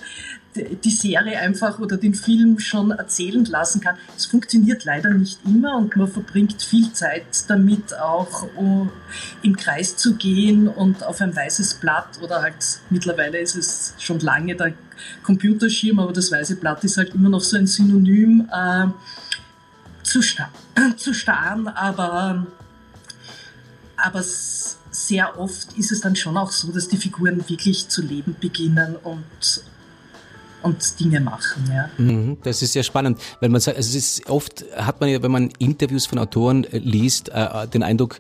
die 0.57 0.91
Serie 0.91 1.39
einfach 1.39 1.79
oder 1.79 1.97
den 1.97 2.15
Film 2.15 2.59
schon 2.59 2.91
erzählen 2.91 3.45
lassen 3.45 3.81
kann. 3.81 3.97
Es 4.17 4.27
funktioniert 4.27 4.85
leider 4.85 5.11
nicht 5.11 5.39
immer 5.45 5.77
und 5.77 5.95
man 5.97 6.09
verbringt 6.09 6.63
viel 6.63 6.93
Zeit 6.93 7.45
damit, 7.49 7.95
auch 7.99 8.47
um 8.57 8.91
im 9.43 9.57
Kreis 9.57 9.97
zu 9.97 10.17
gehen 10.17 10.69
und 10.69 11.05
auf 11.05 11.21
ein 11.21 11.35
weißes 11.35 11.75
Blatt 11.75 12.19
oder 12.23 12.43
halt 12.43 12.81
mittlerweile 12.91 13.39
ist 13.39 13.57
es 13.57 13.95
schon 13.99 14.21
lange 14.21 14.57
der 14.57 14.73
Computerschirm, 15.23 15.99
aber 15.99 16.13
das 16.13 16.33
weiße 16.33 16.57
Blatt 16.57 16.83
ist 16.85 16.97
halt 16.97 17.15
immer 17.15 17.29
noch 17.29 17.43
so 17.43 17.57
ein 17.57 17.67
Synonym 17.67 18.49
äh, 18.53 18.87
zu, 20.03 20.23
star 20.23 20.51
zu 20.97 21.13
starren, 21.15 21.69
aber, 21.69 22.47
aber 23.97 24.25
sehr 24.91 25.39
oft 25.39 25.75
ist 25.75 25.93
es 25.93 26.01
dann 26.01 26.17
schon 26.17 26.37
auch 26.37 26.51
so, 26.51 26.73
dass 26.73 26.89
die 26.89 26.97
Figuren 26.97 27.49
wirklich 27.49 27.89
zu 27.89 28.03
leben 28.03 28.35
beginnen 28.41 28.97
und 28.97 29.63
und 30.63 31.01
Dinge 31.01 31.21
machen. 31.21 31.65
Ja. 31.73 31.91
Mhm, 31.99 32.39
das 32.43 32.63
ist 32.63 32.73
sehr 32.73 32.83
spannend, 32.83 33.19
weil 33.41 33.49
man 33.49 33.61
sagt, 33.61 33.77
also 33.77 33.89
es 33.89 33.95
ist 33.95 34.31
oft 34.31 34.65
hat 34.77 35.01
man 35.01 35.09
ja, 35.09 35.23
wenn 35.23 35.31
man 35.31 35.51
Interviews 35.59 36.07
von 36.07 36.19
Autoren 36.19 36.65
äh, 36.65 36.79
liest, 36.79 37.31
äh, 37.31 37.67
den 37.69 37.83
Eindruck, 37.83 38.19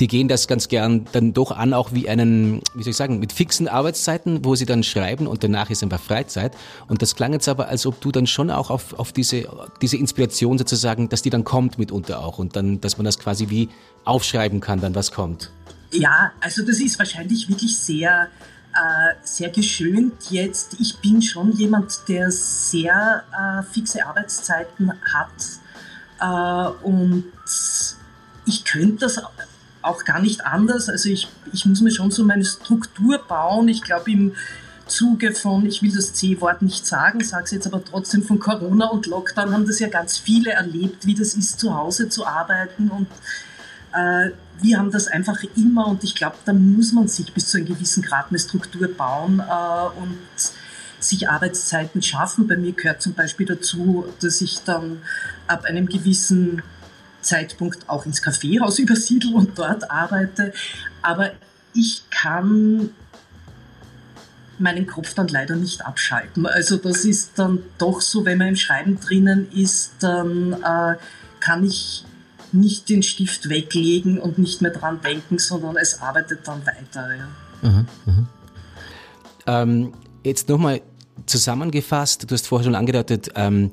die 0.00 0.08
gehen 0.08 0.28
das 0.28 0.48
ganz 0.48 0.68
gern 0.68 1.06
dann 1.12 1.34
doch 1.34 1.50
an, 1.50 1.74
auch 1.74 1.92
wie 1.92 2.08
einen, 2.08 2.62
wie 2.74 2.82
soll 2.82 2.90
ich 2.90 2.96
sagen, 2.96 3.20
mit 3.20 3.34
fixen 3.34 3.68
Arbeitszeiten, 3.68 4.44
wo 4.44 4.54
sie 4.54 4.64
dann 4.64 4.82
schreiben 4.82 5.26
und 5.26 5.44
danach 5.44 5.68
ist 5.68 5.82
einfach 5.82 6.00
Freizeit. 6.00 6.56
Und 6.88 7.02
das 7.02 7.14
klang 7.14 7.34
jetzt 7.34 7.48
aber, 7.48 7.68
als 7.68 7.84
ob 7.84 8.00
du 8.00 8.10
dann 8.10 8.26
schon 8.26 8.50
auch 8.50 8.70
auf, 8.70 8.98
auf 8.98 9.12
diese, 9.12 9.46
diese 9.82 9.98
Inspiration 9.98 10.56
sozusagen, 10.56 11.10
dass 11.10 11.20
die 11.20 11.28
dann 11.28 11.44
kommt 11.44 11.78
mitunter 11.78 12.24
auch 12.24 12.38
und 12.38 12.56
dann, 12.56 12.80
dass 12.80 12.96
man 12.96 13.04
das 13.04 13.18
quasi 13.18 13.50
wie 13.50 13.68
aufschreiben 14.04 14.60
kann, 14.60 14.80
dann 14.80 14.94
was 14.94 15.12
kommt. 15.12 15.52
Ja, 15.92 16.32
also 16.40 16.64
das 16.64 16.80
ist 16.80 16.98
wahrscheinlich 16.98 17.48
wirklich 17.48 17.76
sehr 17.76 18.28
äh, 18.74 19.14
sehr 19.22 19.50
geschönt 19.50 20.30
jetzt. 20.30 20.76
Ich 20.78 20.98
bin 20.98 21.22
schon 21.22 21.52
jemand, 21.52 22.08
der 22.08 22.30
sehr 22.30 23.24
äh, 23.32 23.62
fixe 23.72 24.06
Arbeitszeiten 24.06 24.92
hat 25.12 25.30
äh, 26.20 26.84
und 26.84 27.24
ich 28.46 28.64
könnte 28.64 28.98
das 29.00 29.20
auch 29.82 30.04
gar 30.04 30.20
nicht 30.20 30.44
anders. 30.44 30.88
Also 30.88 31.08
ich, 31.08 31.28
ich 31.52 31.64
muss 31.66 31.80
mir 31.80 31.90
schon 31.90 32.10
so 32.10 32.24
meine 32.24 32.44
Struktur 32.44 33.18
bauen. 33.18 33.68
Ich 33.68 33.82
glaube 33.82 34.10
im 34.10 34.32
Zuge 34.86 35.32
von, 35.32 35.64
ich 35.66 35.82
will 35.82 35.92
das 35.92 36.12
C-Wort 36.14 36.62
nicht 36.62 36.86
sagen, 36.86 37.22
sage 37.22 37.44
es 37.44 37.50
jetzt 37.52 37.66
aber 37.66 37.82
trotzdem 37.84 38.22
von 38.22 38.40
Corona 38.40 38.86
und 38.86 39.06
Lockdown 39.06 39.52
haben 39.52 39.66
das 39.66 39.78
ja 39.78 39.88
ganz 39.88 40.18
viele 40.18 40.50
erlebt, 40.50 41.06
wie 41.06 41.14
das 41.14 41.34
ist, 41.34 41.60
zu 41.60 41.74
Hause 41.74 42.08
zu 42.08 42.26
arbeiten 42.26 42.90
und 42.90 43.06
äh, 43.92 44.30
wir 44.62 44.78
haben 44.78 44.90
das 44.90 45.06
einfach 45.06 45.38
immer 45.56 45.86
und 45.86 46.04
ich 46.04 46.14
glaube, 46.14 46.36
da 46.44 46.52
muss 46.52 46.92
man 46.92 47.08
sich 47.08 47.32
bis 47.32 47.48
zu 47.48 47.58
einem 47.58 47.66
gewissen 47.66 48.02
Grad 48.02 48.26
eine 48.28 48.38
Struktur 48.38 48.88
bauen 48.88 49.40
äh, 49.40 50.00
und 50.00 50.18
sich 51.00 51.28
Arbeitszeiten 51.28 52.02
schaffen. 52.02 52.46
Bei 52.46 52.56
mir 52.56 52.72
gehört 52.72 53.00
zum 53.00 53.14
Beispiel 53.14 53.46
dazu, 53.46 54.04
dass 54.20 54.40
ich 54.40 54.60
dann 54.64 55.02
ab 55.46 55.64
einem 55.64 55.86
gewissen 55.86 56.62
Zeitpunkt 57.22 57.88
auch 57.88 58.06
ins 58.06 58.22
Kaffeehaus 58.22 58.78
übersiedle 58.78 59.34
und 59.34 59.58
dort 59.58 59.90
arbeite. 59.90 60.52
Aber 61.02 61.32
ich 61.72 62.02
kann 62.10 62.90
meinen 64.58 64.86
Kopf 64.86 65.14
dann 65.14 65.28
leider 65.28 65.56
nicht 65.56 65.86
abschalten. 65.86 66.46
Also 66.46 66.76
das 66.76 67.06
ist 67.06 67.38
dann 67.38 67.60
doch 67.78 68.02
so, 68.02 68.26
wenn 68.26 68.36
man 68.36 68.48
im 68.48 68.56
Schreiben 68.56 69.00
drinnen 69.00 69.50
ist, 69.52 69.94
dann 70.00 70.52
äh, 70.62 70.96
kann 71.40 71.64
ich 71.64 72.04
nicht 72.52 72.88
den 72.88 73.02
Stift 73.02 73.48
weglegen 73.48 74.18
und 74.18 74.38
nicht 74.38 74.62
mehr 74.62 74.72
dran 74.72 75.00
denken, 75.00 75.38
sondern 75.38 75.76
es 75.76 76.00
arbeitet 76.00 76.40
dann 76.46 76.64
weiter. 76.66 77.16
Ja. 77.16 77.28
Aha, 77.62 77.84
aha. 78.06 79.62
Ähm, 79.62 79.92
jetzt 80.24 80.48
nochmal 80.48 80.82
zusammengefasst, 81.26 82.30
du 82.30 82.34
hast 82.34 82.46
vorher 82.46 82.64
schon 82.64 82.74
angedeutet, 82.74 83.30
ähm, 83.34 83.70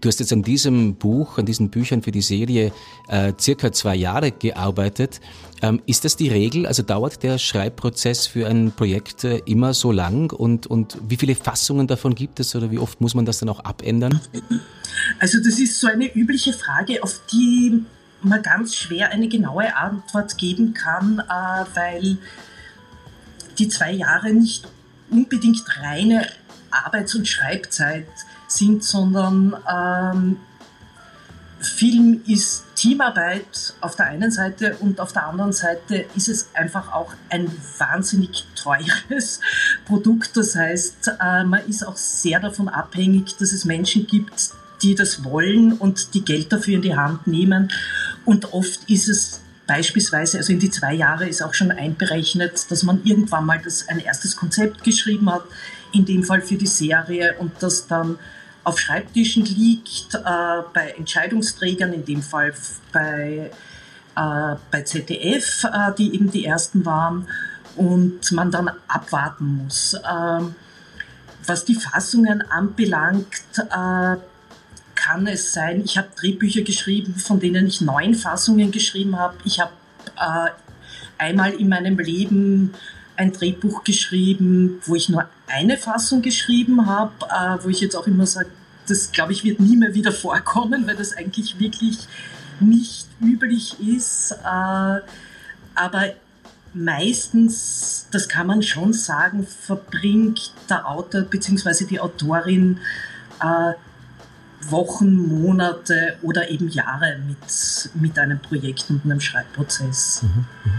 du 0.00 0.08
hast 0.08 0.20
jetzt 0.20 0.32
an 0.32 0.42
diesem 0.42 0.94
Buch, 0.94 1.38
an 1.38 1.46
diesen 1.46 1.70
Büchern 1.70 2.02
für 2.02 2.10
die 2.10 2.22
Serie 2.22 2.72
äh, 3.08 3.32
circa 3.38 3.72
zwei 3.72 3.96
Jahre 3.96 4.32
gearbeitet. 4.32 5.20
Ähm, 5.62 5.82
ist 5.86 6.04
das 6.04 6.16
die 6.16 6.28
Regel? 6.28 6.66
Also 6.66 6.82
dauert 6.82 7.22
der 7.22 7.38
Schreibprozess 7.38 8.26
für 8.26 8.46
ein 8.46 8.72
Projekt 8.72 9.24
äh, 9.24 9.38
immer 9.44 9.74
so 9.74 9.92
lang 9.92 10.32
und, 10.32 10.66
und 10.66 10.98
wie 11.08 11.16
viele 11.16 11.34
Fassungen 11.34 11.86
davon 11.86 12.14
gibt 12.14 12.40
es 12.40 12.54
oder 12.54 12.70
wie 12.70 12.78
oft 12.78 13.00
muss 13.00 13.14
man 13.14 13.26
das 13.26 13.38
dann 13.38 13.48
auch 13.48 13.60
abändern? 13.60 14.20
Also 15.18 15.38
das 15.38 15.58
ist 15.58 15.80
so 15.80 15.86
eine 15.86 16.14
übliche 16.14 16.52
Frage, 16.52 17.02
auf 17.02 17.20
die 17.32 17.84
man 18.22 18.42
ganz 18.42 18.74
schwer 18.74 19.10
eine 19.10 19.28
genaue 19.28 19.76
Antwort 19.76 20.38
geben 20.38 20.74
kann, 20.74 21.20
äh, 21.20 21.64
weil 21.74 22.18
die 23.58 23.68
zwei 23.68 23.92
Jahre 23.92 24.32
nicht 24.32 24.66
unbedingt 25.10 25.64
reine 25.80 26.26
Arbeits- 26.70 27.14
und 27.14 27.26
Schreibzeit 27.26 28.06
sind, 28.48 28.84
sondern 28.84 29.56
ähm, 29.68 30.36
Film 31.60 32.22
ist 32.26 32.64
Teamarbeit 32.74 33.74
auf 33.82 33.94
der 33.94 34.06
einen 34.06 34.30
Seite 34.30 34.76
und 34.76 34.98
auf 34.98 35.12
der 35.12 35.26
anderen 35.26 35.52
Seite 35.52 36.06
ist 36.16 36.28
es 36.28 36.48
einfach 36.54 36.92
auch 36.92 37.12
ein 37.28 37.50
wahnsinnig 37.78 38.46
teures 38.54 39.40
Produkt. 39.84 40.36
Das 40.36 40.56
heißt, 40.56 41.12
äh, 41.20 41.44
man 41.44 41.60
ist 41.68 41.86
auch 41.86 41.96
sehr 41.96 42.40
davon 42.40 42.68
abhängig, 42.68 43.36
dass 43.36 43.52
es 43.52 43.66
Menschen 43.66 44.06
gibt, 44.06 44.52
die 44.82 44.94
das 44.94 45.24
wollen 45.24 45.72
und 45.72 46.14
die 46.14 46.24
Geld 46.24 46.52
dafür 46.52 46.74
in 46.74 46.82
die 46.82 46.96
Hand 46.96 47.26
nehmen. 47.26 47.70
Und 48.24 48.52
oft 48.52 48.88
ist 48.88 49.08
es 49.08 49.40
beispielsweise, 49.66 50.38
also 50.38 50.52
in 50.52 50.58
die 50.58 50.70
zwei 50.70 50.94
Jahre 50.94 51.28
ist 51.28 51.42
auch 51.42 51.54
schon 51.54 51.70
einberechnet, 51.70 52.70
dass 52.70 52.82
man 52.82 53.02
irgendwann 53.04 53.46
mal 53.46 53.60
das, 53.62 53.88
ein 53.88 54.00
erstes 54.00 54.36
Konzept 54.36 54.82
geschrieben 54.82 55.30
hat, 55.30 55.44
in 55.92 56.04
dem 56.04 56.24
Fall 56.24 56.42
für 56.42 56.56
die 56.56 56.66
Serie 56.66 57.36
und 57.38 57.52
das 57.60 57.86
dann 57.86 58.18
auf 58.64 58.78
Schreibtischen 58.78 59.44
liegt, 59.44 60.14
äh, 60.14 60.62
bei 60.74 60.94
Entscheidungsträgern, 60.98 61.92
in 61.92 62.04
dem 62.04 62.22
Fall 62.22 62.52
bei, 62.92 63.50
äh, 64.16 64.56
bei 64.70 64.82
ZDF, 64.82 65.64
äh, 65.64 65.92
die 65.96 66.14
eben 66.14 66.30
die 66.30 66.44
ersten 66.44 66.84
waren, 66.84 67.26
und 67.76 68.32
man 68.32 68.50
dann 68.50 68.70
abwarten 68.88 69.64
muss. 69.64 69.96
Ähm, 70.10 70.54
was 71.46 71.64
die 71.64 71.74
Fassungen 71.74 72.42
anbelangt, 72.50 73.26
äh, 73.58 74.16
kann 75.00 75.26
es 75.26 75.52
sein, 75.52 75.82
ich 75.84 75.96
habe 75.96 76.08
Drehbücher 76.14 76.62
geschrieben, 76.62 77.14
von 77.14 77.40
denen 77.40 77.66
ich 77.66 77.80
neun 77.80 78.14
Fassungen 78.14 78.70
geschrieben 78.70 79.18
habe. 79.18 79.36
Ich 79.44 79.60
habe 79.60 79.72
äh, 80.16 80.50
einmal 81.18 81.52
in 81.52 81.68
meinem 81.68 81.98
Leben 81.98 82.74
ein 83.16 83.32
Drehbuch 83.32 83.84
geschrieben, 83.84 84.80
wo 84.84 84.94
ich 84.94 85.08
nur 85.08 85.28
eine 85.46 85.76
Fassung 85.76 86.22
geschrieben 86.22 86.86
habe, 86.86 87.12
äh, 87.26 87.64
wo 87.64 87.68
ich 87.68 87.80
jetzt 87.80 87.96
auch 87.96 88.06
immer 88.06 88.26
sage, 88.26 88.50
das 88.88 89.12
glaube 89.12 89.32
ich 89.32 89.44
wird 89.44 89.60
nie 89.60 89.76
mehr 89.76 89.94
wieder 89.94 90.12
vorkommen, 90.12 90.86
weil 90.86 90.96
das 90.96 91.16
eigentlich 91.16 91.58
wirklich 91.58 91.98
nicht 92.60 93.06
üblich 93.20 93.76
ist. 93.80 94.32
Äh, 94.32 95.00
aber 95.74 96.14
meistens, 96.74 98.06
das 98.10 98.28
kann 98.28 98.46
man 98.46 98.62
schon 98.62 98.92
sagen, 98.92 99.46
verbringt 99.46 100.52
der 100.68 100.86
Autor 100.86 101.22
bzw. 101.22 101.84
die 101.84 102.00
Autorin 102.00 102.78
äh, 103.42 103.72
Wochen, 104.68 105.42
Monate 105.42 106.16
oder 106.22 106.50
eben 106.50 106.68
Jahre 106.68 107.18
mit, 107.26 107.90
mit 108.00 108.18
einem 108.18 108.40
Projekt 108.40 108.86
und 108.90 109.04
einem 109.04 109.20
Schreibprozess. 109.20 110.22
Mhm, 110.22 110.46
mhm. 110.64 110.72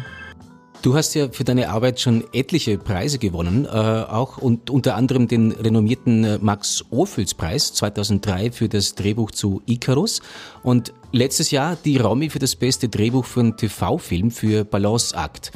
Du 0.82 0.96
hast 0.96 1.14
ja 1.14 1.30
für 1.30 1.44
deine 1.44 1.70
Arbeit 1.70 2.00
schon 2.00 2.24
etliche 2.34 2.80
Preise 2.80 3.20
gewonnen, 3.20 3.66
äh, 3.66 3.70
auch 3.70 4.40
und 4.40 4.72
unter 4.72 4.96
anderem 4.96 5.28
den 5.28 5.52
renommierten 5.52 6.24
äh, 6.24 6.40
Max 6.42 6.84
Ophüls 6.90 7.36
Preis 7.36 7.72
2003 7.74 8.52
für 8.52 8.68
das 8.68 8.96
Drehbuch 8.96 9.30
zu 9.30 9.62
Icarus 9.68 10.22
und 10.64 10.92
letztes 11.12 11.52
Jahr 11.52 11.78
die 11.86 11.98
Romy 11.98 12.32
für 12.32 12.40
das 12.40 12.56
beste 12.56 12.90
Drehbuch 12.90 13.26
für 13.26 13.42
einen 13.42 13.58
TV-Film 13.58 14.32
für 14.32 14.66
Balanceakt. 14.66 15.52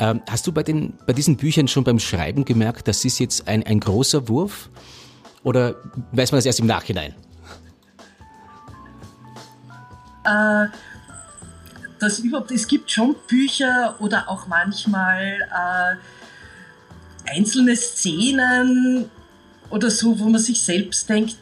Ähm, 0.00 0.22
hast 0.28 0.48
du 0.48 0.52
bei, 0.52 0.64
den, 0.64 0.94
bei 1.06 1.12
diesen 1.12 1.36
Büchern 1.36 1.68
schon 1.68 1.84
beim 1.84 2.00
Schreiben 2.00 2.44
gemerkt, 2.44 2.88
das 2.88 3.04
ist 3.04 3.20
jetzt 3.20 3.46
ein, 3.46 3.62
ein 3.62 3.78
großer 3.78 4.28
Wurf 4.28 4.70
oder 5.44 5.76
weiß 6.10 6.32
man 6.32 6.38
das 6.38 6.46
erst 6.46 6.58
im 6.58 6.66
Nachhinein? 6.66 7.14
Äh, 10.24 10.66
dass 11.98 12.18
überhaupt, 12.18 12.50
es 12.50 12.66
gibt 12.66 12.90
schon 12.90 13.14
Bücher 13.28 13.96
oder 14.00 14.28
auch 14.28 14.46
manchmal 14.46 15.38
äh, 15.50 17.30
einzelne 17.30 17.76
Szenen 17.76 19.10
oder 19.70 19.90
so, 19.90 20.18
wo 20.18 20.28
man 20.28 20.40
sich 20.40 20.60
selbst 20.60 21.08
denkt, 21.08 21.36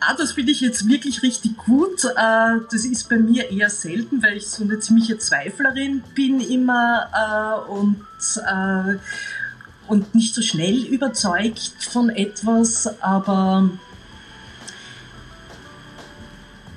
ah, 0.00 0.14
das 0.16 0.32
finde 0.32 0.52
ich 0.52 0.60
jetzt 0.60 0.88
wirklich 0.88 1.22
richtig 1.22 1.56
gut. 1.56 2.04
Äh, 2.04 2.60
das 2.70 2.84
ist 2.84 3.08
bei 3.08 3.18
mir 3.18 3.50
eher 3.50 3.70
selten, 3.70 4.22
weil 4.22 4.36
ich 4.36 4.46
so 4.46 4.64
eine 4.64 4.78
ziemliche 4.78 5.18
Zweiflerin 5.18 6.02
bin 6.14 6.40
immer 6.40 7.08
äh, 7.12 7.70
und, 7.70 8.00
äh, 8.36 8.98
und 9.86 10.14
nicht 10.14 10.34
so 10.34 10.42
schnell 10.42 10.84
überzeugt 10.84 11.72
von 11.90 12.10
etwas, 12.10 13.00
aber 13.00 13.70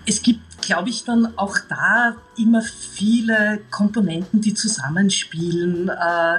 es 0.05 0.21
gibt 0.21 0.48
glaube 0.69 0.89
ich, 0.89 1.03
dann 1.03 1.35
auch 1.35 1.57
da 1.67 2.15
immer 2.37 2.61
viele 2.61 3.59
Komponenten, 3.71 4.39
die 4.39 4.53
zusammenspielen, 4.53 5.89
äh, 5.89 6.37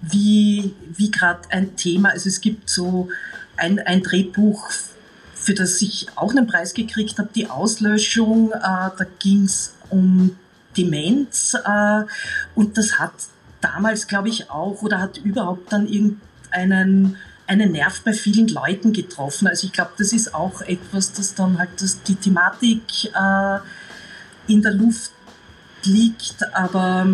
wie, 0.00 0.72
wie 0.96 1.10
gerade 1.10 1.40
ein 1.50 1.74
Thema. 1.74 2.10
Also 2.10 2.28
es 2.28 2.40
gibt 2.40 2.70
so 2.70 3.08
ein, 3.56 3.80
ein 3.80 4.04
Drehbuch, 4.04 4.70
für 5.34 5.54
das 5.54 5.82
ich 5.82 6.06
auch 6.14 6.30
einen 6.30 6.46
Preis 6.46 6.74
gekriegt 6.74 7.18
habe, 7.18 7.30
die 7.34 7.50
Auslöschung. 7.50 8.52
Äh, 8.52 8.60
da 8.60 9.04
ging 9.18 9.46
es 9.46 9.74
um 9.90 10.36
Demenz 10.76 11.54
äh, 11.54 12.04
und 12.54 12.78
das 12.78 13.00
hat 13.00 13.14
damals, 13.60 14.06
glaube 14.06 14.28
ich, 14.28 14.48
auch 14.48 14.82
oder 14.82 15.00
hat 15.00 15.18
überhaupt 15.18 15.72
dann 15.72 15.88
irgendeinen 15.88 17.16
einen 17.46 17.72
Nerv 17.72 18.02
bei 18.02 18.12
vielen 18.12 18.48
Leuten 18.48 18.92
getroffen. 18.92 19.48
Also 19.48 19.66
ich 19.66 19.72
glaube, 19.72 19.92
das 19.98 20.12
ist 20.12 20.34
auch 20.34 20.60
etwas, 20.62 21.12
das 21.12 21.34
dann 21.34 21.58
halt 21.58 21.70
das, 21.80 22.02
die 22.02 22.14
Thematik 22.14 22.82
äh, 23.14 23.58
in 24.46 24.62
der 24.62 24.72
Luft 24.72 25.12
liegt, 25.84 26.36
aber 26.54 27.06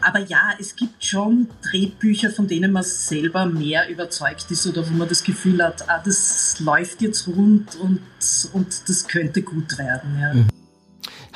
aber 0.00 0.20
ja, 0.20 0.52
es 0.58 0.76
gibt 0.76 1.04
schon 1.04 1.48
Drehbücher, 1.60 2.30
von 2.30 2.46
denen 2.46 2.72
man 2.72 2.84
selber 2.84 3.46
mehr 3.46 3.88
überzeugt 3.88 4.50
ist 4.50 4.66
oder 4.66 4.88
wo 4.88 4.92
man 4.92 5.08
das 5.08 5.24
Gefühl 5.24 5.62
hat, 5.62 5.88
ah, 5.88 6.00
das 6.02 6.60
läuft 6.60 7.02
jetzt 7.02 7.26
rund 7.26 7.74
und, 7.76 8.00
und 8.52 8.88
das 8.88 9.08
könnte 9.08 9.42
gut 9.42 9.76
werden. 9.76 10.18
Ja. 10.20 10.34
Mhm. 10.34 10.48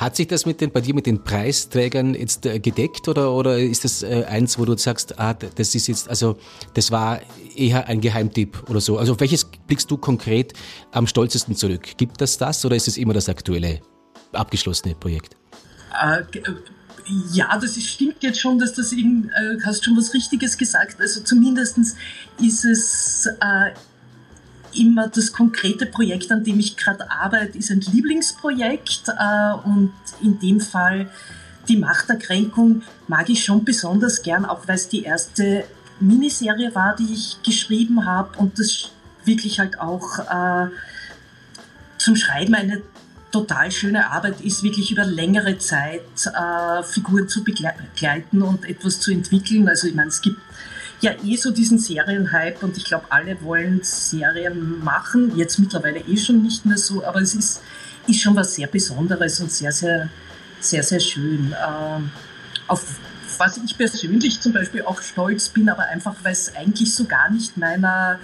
Hat 0.03 0.17
sich 0.17 0.27
das 0.27 0.45
mit 0.45 0.59
den, 0.59 0.69
bei 0.69 0.81
dir 0.81 0.93
mit 0.93 1.05
den 1.05 1.23
Preisträgern 1.23 2.13
jetzt 2.13 2.45
äh, 2.45 2.59
gedeckt 2.59 3.07
oder, 3.07 3.31
oder 3.31 3.57
ist 3.57 3.85
das 3.85 4.03
äh, 4.03 4.25
eins, 4.27 4.59
wo 4.59 4.65
du 4.65 4.75
sagst, 4.75 5.17
ah, 5.17 5.33
das 5.33 5.75
ist 5.75 5.87
jetzt, 5.87 6.09
also 6.09 6.37
das 6.73 6.91
war 6.91 7.21
eher 7.55 7.87
ein 7.87 8.01
Geheimtipp 8.01 8.69
oder 8.69 8.81
so? 8.81 8.97
Also 8.97 9.13
auf 9.13 9.21
welches 9.21 9.45
blickst 9.45 9.89
du 9.89 9.95
konkret 9.95 10.51
am 10.91 11.07
stolzesten 11.07 11.55
zurück? 11.55 11.95
Gibt 11.95 12.19
das 12.19 12.37
das 12.37 12.65
oder 12.65 12.75
ist 12.75 12.89
es 12.89 12.97
immer 12.97 13.13
das 13.13 13.29
aktuelle, 13.29 13.79
abgeschlossene 14.33 14.93
Projekt? 14.93 15.37
Äh, 16.01 16.23
ja, 17.31 17.57
das 17.57 17.77
ist, 17.77 17.87
stimmt 17.87 18.21
jetzt 18.23 18.41
schon, 18.41 18.59
dass 18.59 18.73
das 18.73 18.91
äh, 18.91 18.97
hast 19.63 19.85
schon 19.85 19.95
was 19.95 20.13
Richtiges 20.13 20.57
gesagt. 20.57 20.99
Also 20.99 21.21
zumindest 21.21 21.77
ist 22.41 22.65
es 22.65 23.25
äh, 23.39 23.71
immer 24.75 25.07
das 25.07 25.31
konkrete 25.31 25.85
Projekt, 25.85 26.31
an 26.31 26.43
dem 26.43 26.59
ich 26.59 26.77
gerade 26.77 27.09
arbeite, 27.09 27.57
ist 27.57 27.71
ein 27.71 27.81
Lieblingsprojekt 27.81 29.09
äh, 29.09 29.53
und 29.65 29.93
in 30.21 30.39
dem 30.39 30.59
Fall 30.59 31.09
die 31.67 31.77
Machterkränkung 31.77 32.83
mag 33.07 33.29
ich 33.29 33.43
schon 33.43 33.63
besonders 33.63 34.21
gern, 34.21 34.45
auch 34.45 34.67
weil 34.67 34.75
es 34.75 34.89
die 34.89 35.03
erste 35.03 35.63
Miniserie 35.99 36.73
war, 36.75 36.95
die 36.95 37.13
ich 37.13 37.37
geschrieben 37.43 38.05
habe 38.05 38.37
und 38.37 38.59
das 38.59 38.91
wirklich 39.25 39.59
halt 39.59 39.79
auch 39.79 40.19
äh, 40.19 40.67
zum 41.97 42.15
Schreiben 42.15 42.55
eine 42.55 42.81
total 43.31 43.71
schöne 43.71 44.11
Arbeit 44.11 44.41
ist, 44.41 44.61
wirklich 44.61 44.91
über 44.91 45.05
längere 45.05 45.57
Zeit 45.57 46.01
äh, 46.25 46.83
Figuren 46.83 47.27
zu 47.27 47.43
begleiten 47.43 48.41
und 48.41 48.65
etwas 48.65 48.99
zu 48.99 49.11
entwickeln. 49.11 49.67
Also 49.67 49.87
ich 49.87 49.95
meine, 49.95 50.09
es 50.09 50.21
gibt 50.21 50.39
ja 51.03 51.11
eh 51.23 51.35
so 51.35 51.51
diesen 51.51 51.77
Serienhype 51.77 52.65
und 52.65 52.77
ich 52.77 52.85
glaube, 52.85 53.05
alle 53.09 53.41
wollen 53.41 53.81
Serien 53.83 54.83
machen. 54.83 55.35
Jetzt 55.37 55.59
mittlerweile 55.59 55.99
eh 55.99 56.17
schon 56.17 56.41
nicht 56.41 56.65
mehr 56.65 56.77
so, 56.77 57.05
aber 57.05 57.21
es 57.21 57.35
ist, 57.35 57.61
ist 58.07 58.21
schon 58.21 58.35
was 58.35 58.55
sehr 58.55 58.67
Besonderes 58.67 59.39
und 59.39 59.51
sehr, 59.51 59.71
sehr, 59.71 60.09
sehr, 60.59 60.81
sehr 60.83 60.99
schön. 60.99 61.53
Ähm, 61.67 62.11
auf 62.67 62.83
was 63.37 63.57
ich 63.57 63.77
persönlich 63.77 64.39
zum 64.39 64.53
Beispiel 64.53 64.83
auch 64.83 65.01
stolz 65.01 65.49
bin, 65.49 65.67
aber 65.69 65.83
einfach, 65.87 66.15
weil 66.23 66.33
es 66.33 66.55
eigentlich 66.55 66.93
so 66.93 67.05
gar 67.05 67.31
nicht 67.31 67.57
meiner 67.57 68.19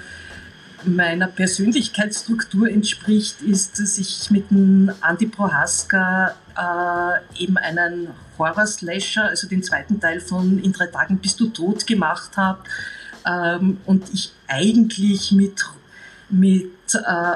meiner 0.83 1.27
Persönlichkeitsstruktur 1.27 2.69
entspricht, 2.69 3.41
ist, 3.41 3.79
dass 3.79 3.97
ich 3.97 4.29
mit 4.31 4.49
dem 4.51 4.91
Andy 5.07 5.27
Prohaska 5.27 6.35
äh, 6.57 7.43
eben 7.43 7.57
einen 7.57 8.09
Horror-Slasher, 8.37 9.25
also 9.25 9.47
den 9.47 9.63
zweiten 9.63 9.99
Teil 9.99 10.21
von 10.21 10.59
In 10.59 10.71
drei 10.71 10.87
Tagen 10.87 11.17
bist 11.17 11.39
du 11.39 11.47
tot 11.49 11.85
gemacht 11.85 12.37
habe 12.37 12.63
ähm, 13.25 13.79
und 13.85 14.05
ich 14.13 14.31
eigentlich 14.47 15.31
mit, 15.31 15.65
mit 16.29 16.71
äh, 16.93 17.35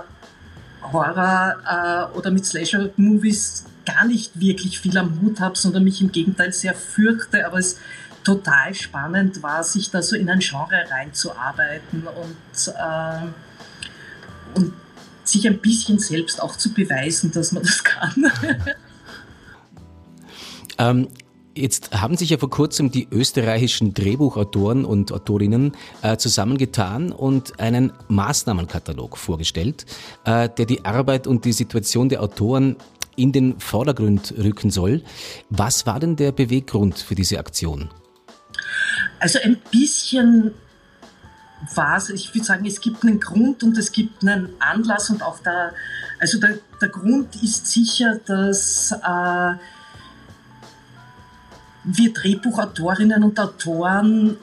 Horror 0.82 2.12
äh, 2.14 2.18
oder 2.18 2.32
mit 2.32 2.46
Slasher-Movies 2.46 3.66
gar 3.86 4.06
nicht 4.06 4.40
wirklich 4.40 4.80
viel 4.80 4.98
am 4.98 5.20
Hut 5.22 5.40
habe, 5.40 5.58
sondern 5.58 5.84
mich 5.84 6.02
im 6.02 6.12
Gegenteil 6.12 6.54
sehr 6.54 6.74
fürchte, 6.74 7.46
aber 7.46 7.60
es 7.60 7.80
total 8.24 8.74
spannend 8.74 9.44
war, 9.44 9.64
sich 9.64 9.92
da 9.92 10.02
so 10.02 10.16
in 10.16 10.30
ein 10.30 10.40
Genre 10.40 10.86
reinzuarbeiten 10.90 12.08
und, 12.08 12.68
äh, 12.68 13.28
und 14.56 14.74
sich 15.24 15.48
ein 15.48 15.60
bisschen 15.60 16.00
selbst 16.00 16.42
auch 16.42 16.56
zu 16.56 16.74
beweisen, 16.74 17.32
dass 17.32 17.52
man 17.52 17.64
das 17.64 17.84
kann. 17.84 18.32
ähm, 20.78 21.08
Jetzt 21.56 21.92
haben 21.92 22.18
sich 22.18 22.32
ja 22.32 22.40
vor 22.40 22.50
kurzem 22.50 22.90
die 22.90 23.08
österreichischen 23.12 23.94
Drehbuchautoren 23.94 24.86
und 24.86 25.12
Autorinnen 25.12 25.74
äh, 26.02 26.18
zusammengetan 26.18 27.12
und 27.12 27.60
einen 27.60 27.94
Maßnahmenkatalog 28.08 29.18
vorgestellt, 29.18 29.86
äh, 30.26 30.50
der 30.50 30.66
die 30.66 30.84
Arbeit 30.84 31.28
und 31.28 31.46
die 31.46 31.54
Situation 31.54 32.10
der 32.10 32.24
Autoren 32.24 32.76
in 33.16 33.32
den 33.32 33.60
Vordergrund 33.60 34.34
rücken 34.36 34.72
soll. 34.72 35.04
Was 35.52 35.86
war 35.86 36.00
denn 36.00 36.16
der 36.16 36.32
Beweggrund 36.32 36.98
für 36.98 37.14
diese 37.14 37.38
Aktion? 37.38 37.90
Also 39.20 39.40
ein 39.44 39.58
bisschen 39.72 40.52
was, 41.76 42.10
ich 42.10 42.34
würde 42.34 42.46
sagen, 42.46 42.66
es 42.66 42.82
gibt 42.82 43.04
einen 43.04 43.20
Grund 43.20 43.64
und 43.64 43.78
es 43.78 43.92
gibt 43.92 44.22
einen 44.24 44.50
Anlass 44.60 45.10
und 45.10 45.24
auch 45.24 45.40
da, 45.40 45.72
also 46.20 46.40
der, 46.40 46.60
der 46.82 46.90
Grund 46.90 47.42
ist 47.42 47.68
sicher, 47.68 48.20
dass 48.26 48.92
äh, 48.92 49.54
wir 51.86 52.14
Drehbuchautorinnen 52.14 53.24
und 53.24 53.40
Autoren 53.40 54.38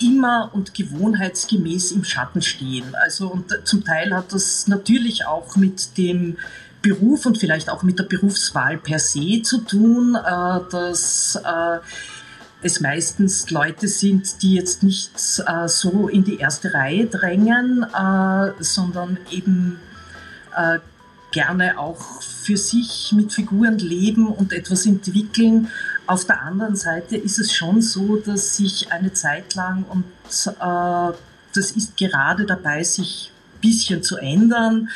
immer 0.00 0.50
und 0.52 0.74
gewohnheitsgemäß 0.74 1.92
im 1.92 2.04
Schatten 2.04 2.42
stehen. 2.42 2.94
Also 2.94 3.28
und 3.28 3.52
zum 3.64 3.84
Teil 3.84 4.14
hat 4.14 4.32
das 4.32 4.68
natürlich 4.68 5.26
auch 5.26 5.56
mit 5.56 5.98
dem 5.98 6.36
Beruf 6.82 7.26
und 7.26 7.38
vielleicht 7.38 7.70
auch 7.70 7.82
mit 7.82 7.98
der 7.98 8.04
Berufswahl 8.04 8.78
per 8.78 9.00
se 9.00 9.42
zu 9.42 9.58
tun, 9.58 10.14
äh, 10.14 10.60
dass 10.70 11.36
äh, 11.36 11.78
es 12.62 12.80
meistens 12.80 13.50
Leute 13.50 13.88
sind, 13.88 14.42
die 14.42 14.54
jetzt 14.54 14.82
nicht 14.82 15.12
äh, 15.46 15.68
so 15.68 16.08
in 16.08 16.24
die 16.24 16.38
erste 16.38 16.74
Reihe 16.74 17.06
drängen, 17.06 17.84
äh, 17.84 18.52
sondern 18.62 19.18
eben 19.30 19.78
äh, 20.56 20.78
gerne 21.30 21.78
auch 21.78 22.22
für 22.22 22.56
sich 22.56 23.12
mit 23.14 23.32
Figuren 23.32 23.78
leben 23.78 24.28
und 24.28 24.52
etwas 24.52 24.86
entwickeln. 24.86 25.68
Auf 26.06 26.24
der 26.24 26.42
anderen 26.42 26.74
Seite 26.74 27.16
ist 27.16 27.38
es 27.38 27.52
schon 27.52 27.82
so, 27.82 28.16
dass 28.16 28.56
sich 28.56 28.90
eine 28.90 29.12
Zeit 29.12 29.54
lang, 29.54 29.84
und 29.84 30.04
äh, 30.46 31.16
das 31.54 31.70
ist 31.72 31.96
gerade 31.96 32.46
dabei, 32.46 32.82
sich 32.82 33.30
ein 33.54 33.60
bisschen 33.60 34.02
zu 34.02 34.16
ändern, 34.16 34.88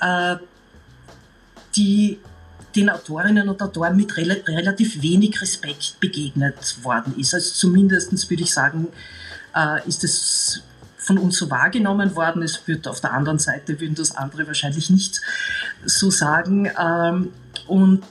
äh, 0.00 0.36
die 1.76 2.20
den 2.74 2.90
Autorinnen 2.90 3.48
und 3.48 3.62
Autoren 3.62 3.96
mit 3.96 4.16
rel 4.16 4.42
relativ 4.46 5.00
wenig 5.02 5.40
Respekt 5.40 5.98
begegnet 6.00 6.76
worden 6.82 7.14
ist. 7.18 7.34
Also 7.34 7.52
zumindest 7.54 8.28
würde 8.30 8.42
ich 8.42 8.52
sagen, 8.52 8.88
äh, 9.54 9.86
ist 9.88 10.04
es 10.04 10.62
von 10.96 11.18
uns 11.18 11.36
so 11.36 11.50
wahrgenommen 11.50 12.16
worden. 12.16 12.42
Es 12.42 12.66
wird 12.66 12.88
auf 12.88 13.00
der 13.00 13.12
anderen 13.12 13.38
Seite 13.38 13.80
würden 13.80 13.94
das 13.94 14.16
andere 14.16 14.46
wahrscheinlich 14.46 14.90
nicht 14.90 15.20
so 15.84 16.10
sagen. 16.10 16.70
Ähm, 16.78 17.32
und 17.66 18.02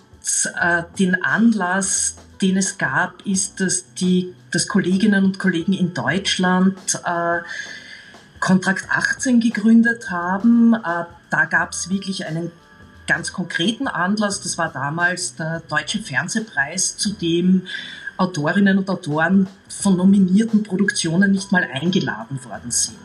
äh, 0.62 0.84
den 1.00 1.22
Anlass, 1.24 2.16
den 2.42 2.58
es 2.58 2.78
gab, 2.78 3.26
ist, 3.26 3.60
dass 3.60 3.94
die, 3.96 4.34
dass 4.52 4.68
Kolleginnen 4.68 5.26
und 5.26 5.40
Kollegen 5.40 5.74
in 5.74 5.94
Deutschland 5.94 6.78
äh, 7.04 7.40
Kontrakt 8.40 8.86
18 8.90 9.40
gegründet 9.40 10.10
haben. 10.10 10.76
Da 11.30 11.46
gab 11.46 11.72
es 11.72 11.90
wirklich 11.90 12.26
einen 12.26 12.52
ganz 13.08 13.34
konkreten 13.34 13.88
Anlass. 13.88 14.42
Das 14.42 14.58
war 14.58 14.72
damals 14.72 15.36
der 15.36 15.62
Deutsche 15.68 16.00
Fernsehpreis, 16.00 16.98
zu 16.98 17.14
dem 17.14 17.64
Autorinnen 18.18 18.78
und 18.78 18.90
Autoren 18.90 19.48
von 19.68 19.98
nominierten 19.98 20.64
Produktionen 20.64 21.32
nicht 21.32 21.52
mal 21.52 21.68
eingeladen 21.72 22.44
worden 22.46 22.72
sind. 22.72 22.98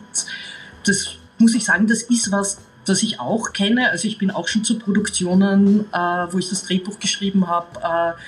Das 0.84 1.16
muss 1.38 1.54
ich 1.54 1.64
sagen, 1.64 1.86
das 1.86 2.02
ist 2.02 2.30
was, 2.30 2.58
das 2.84 3.02
ich 3.02 3.20
auch 3.20 3.52
kenne. 3.52 3.90
Also 3.90 4.08
ich 4.08 4.18
bin 4.18 4.30
auch 4.30 4.48
schon 4.48 4.64
zu 4.64 4.78
Produktionen, 4.78 5.86
äh, 5.92 5.96
wo 5.96 6.38
ich 6.38 6.48
das 6.48 6.64
Drehbuch 6.64 6.98
geschrieben 6.98 7.46
habe, 7.46 8.16
äh, 8.16 8.20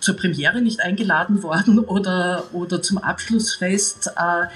zur 0.00 0.16
Premiere 0.16 0.60
nicht 0.60 0.80
eingeladen 0.80 1.42
worden 1.42 1.78
oder, 1.80 2.44
oder 2.52 2.80
zum 2.82 2.98
Abschlussfest, 2.98 4.12
äh, 4.16 4.46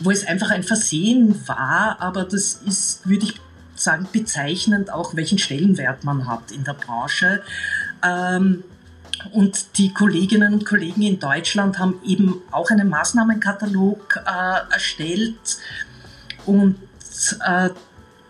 wo 0.00 0.10
es 0.10 0.26
einfach 0.26 0.50
ein 0.50 0.62
Versehen 0.62 1.46
war. 1.46 1.96
Aber 2.00 2.24
das 2.24 2.54
ist, 2.66 3.06
würde 3.06 3.26
ich 3.26 3.34
sagen, 3.82 4.08
bezeichnend 4.12 4.92
auch, 4.92 5.16
welchen 5.16 5.38
Stellenwert 5.38 6.04
man 6.04 6.28
hat 6.28 6.50
in 6.52 6.64
der 6.64 6.74
Branche. 6.74 7.42
Ähm, 8.04 8.64
und 9.30 9.78
die 9.78 9.92
Kolleginnen 9.92 10.54
und 10.54 10.66
Kollegen 10.66 11.02
in 11.02 11.20
Deutschland 11.20 11.78
haben 11.78 12.00
eben 12.04 12.40
auch 12.50 12.70
einen 12.70 12.88
Maßnahmenkatalog 12.88 14.20
äh, 14.26 14.72
erstellt. 14.72 15.58
Und 16.44 16.76
äh, 17.46 17.70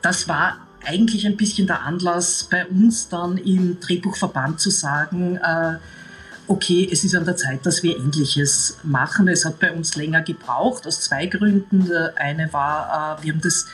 das 0.03 0.29
war 0.29 0.59
eigentlich 0.85 1.27
ein 1.27 1.37
bisschen 1.37 1.67
der 1.67 1.83
Anlass 1.83 2.45
bei 2.45 2.67
uns 2.67 3.09
dann 3.09 3.39
im 3.39 3.81
Drehbuchverband 3.81 4.61
zu 4.61 4.71
sagen, 4.71 5.37
äh, 5.37 5.77
okay, 6.49 6.89
es 6.91 7.05
ist 7.05 7.15
an 7.15 7.25
der 7.25 7.37
Zeit, 7.37 7.65
dass 7.65 7.83
wir 7.83 7.97
Ähnliches 7.97 8.79
machen. 8.83 9.29
Es 9.29 9.45
hat 9.45 9.61
bei 9.61 9.73
uns 9.73 9.95
länger 9.97 10.23
gebraucht, 10.23 10.87
aus 10.87 11.01
zwei 11.01 11.27
Gründen. 11.27 11.87
Der 11.87 12.15
eine 12.17 12.53
war, 12.53 13.19
äh, 13.19 13.25
wir 13.25 13.33
haben 13.33 13.41
das 13.41 13.67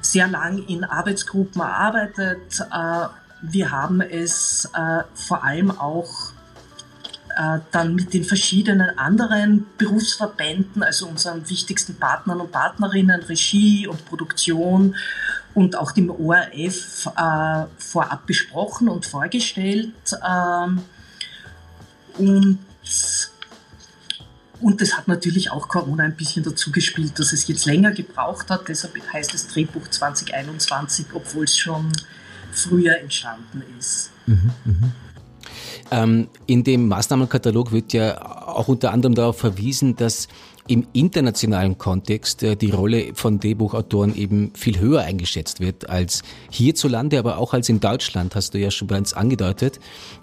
sehr 0.00 0.28
lang 0.28 0.64
in 0.66 0.84
Arbeitsgruppen 0.84 1.60
erarbeitet. 1.60 2.60
Äh, 2.60 3.06
wir 3.42 3.70
haben 3.70 4.00
es 4.00 4.70
äh, 4.74 5.02
vor 5.14 5.44
allem 5.44 5.70
auch 5.70 6.32
dann 7.70 7.94
mit 7.94 8.14
den 8.14 8.24
verschiedenen 8.24 8.98
anderen 8.98 9.66
Berufsverbänden, 9.76 10.82
also 10.82 11.06
unseren 11.06 11.46
wichtigsten 11.50 11.94
Partnern 11.96 12.40
und 12.40 12.50
Partnerinnen, 12.50 13.24
Regie 13.24 13.86
und 13.86 14.06
Produktion 14.06 14.96
und 15.52 15.76
auch 15.76 15.92
dem 15.92 16.08
ORF 16.08 17.10
vorab 17.76 18.26
besprochen 18.26 18.88
und 18.88 19.04
vorgestellt. 19.04 19.92
Ähm, 20.26 20.82
und, 22.16 22.58
und 24.60 24.80
das 24.80 24.96
hat 24.96 25.08
natürlich 25.08 25.50
auch 25.50 25.68
Corona 25.68 26.04
ein 26.04 26.16
bisschen 26.16 26.42
dazu 26.42 26.72
gespielt, 26.72 27.18
dass 27.18 27.32
es 27.32 27.46
jetzt 27.48 27.66
länger 27.66 27.92
gebraucht 27.92 28.50
hat. 28.50 28.68
Deshalb 28.68 28.94
heißt 29.12 29.34
es 29.34 29.48
Drehbuch 29.48 29.88
2021, 29.88 31.06
obwohl 31.12 31.44
es 31.44 31.56
schon 31.56 31.92
früher 32.52 32.98
entstanden 32.98 33.62
ist. 33.78 34.10
Mhm, 34.26 34.50
mh. 34.64 34.88
ähm, 35.90 36.28
in 36.46 36.64
dem 36.64 36.88
Maßnahmenkatalog 36.88 37.70
wird 37.70 37.92
ja 37.92 38.20
auch 38.46 38.68
unter 38.68 38.92
anderem 38.92 39.14
darauf 39.14 39.38
verwiesen, 39.38 39.94
dass 39.94 40.26
im 40.68 40.86
internationalen 40.92 41.78
Kontext 41.78 42.42
äh, 42.42 42.56
die 42.56 42.70
Rolle 42.70 43.14
von 43.14 43.38
Drehbuchautoren 43.38 44.16
eben 44.16 44.52
viel 44.54 44.80
höher 44.80 45.02
eingeschätzt 45.02 45.60
wird 45.60 45.88
als 45.88 46.22
hierzulande, 46.50 47.18
aber 47.18 47.38
auch 47.38 47.52
als 47.54 47.68
in 47.68 47.80
Deutschland, 47.80 48.34
hast 48.34 48.54
du 48.54 48.58
ja 48.58 48.70
schon 48.70 48.88
bereits 48.88 49.12
angedeutet. 49.12 49.78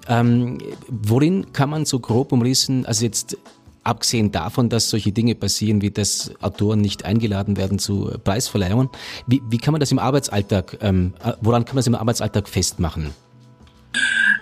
Ähm, 0.08 0.58
worin 0.90 1.54
kann 1.54 1.70
man 1.70 1.86
so 1.86 2.00
grob 2.00 2.32
umrissen, 2.32 2.86
also 2.86 3.06
jetzt 3.06 3.38
abgesehen 3.84 4.32
davon, 4.32 4.70
dass 4.70 4.90
solche 4.90 5.12
Dinge 5.12 5.36
passieren, 5.36 5.82
wie 5.82 5.92
dass 5.92 6.32
Autoren 6.42 6.82
nicht 6.82 7.06
eingeladen 7.06 7.58
werden 7.58 7.80
zu 7.80 8.12
Preisverleihungen, 8.24 8.90
wie, 9.28 9.42
wie 9.50 9.58
kann 9.58 9.72
man 9.74 9.80
das 9.80 9.92
im 9.92 10.00
Arbeitsalltag, 10.00 10.78
ähm, 10.82 11.14
äh, 11.24 11.34
woran 11.42 11.66
kann 11.66 11.76
man 11.76 11.82
es 11.82 11.88
im 11.88 11.96
Arbeitsalltag 11.96 12.48
festmachen? 12.48 13.12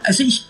Also 0.04 0.24
ich 0.24 0.46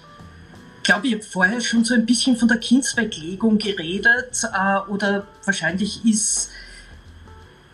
glaube, 0.84 1.08
ich 1.08 1.14
habe 1.14 1.24
vorher 1.24 1.62
schon 1.62 1.84
so 1.84 1.94
ein 1.94 2.06
bisschen 2.06 2.38
von 2.38 2.48
der 2.48 2.58
Kindsweglegung 2.58 3.58
geredet 3.58 4.44
äh, 4.44 4.92
oder 4.92 5.28
wahrscheinlich 5.46 6.06
ist 6.06 6.50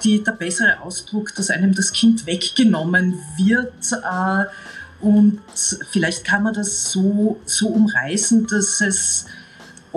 die, 0.04 0.24
der 0.24 0.34
bessere 0.34 0.82
Ausdruck, 0.82 1.34
dass 1.36 1.50
einem 1.50 1.74
das 1.74 1.92
Kind 1.92 2.26
weggenommen 2.26 3.20
wird. 3.38 3.74
Äh, 3.92 4.46
und 5.00 5.42
vielleicht 5.92 6.26
kann 6.26 6.44
man 6.44 6.54
das 6.54 6.92
so, 6.92 7.40
so 7.46 7.68
umreißen, 7.68 8.48
dass 8.48 8.82
es 8.82 9.26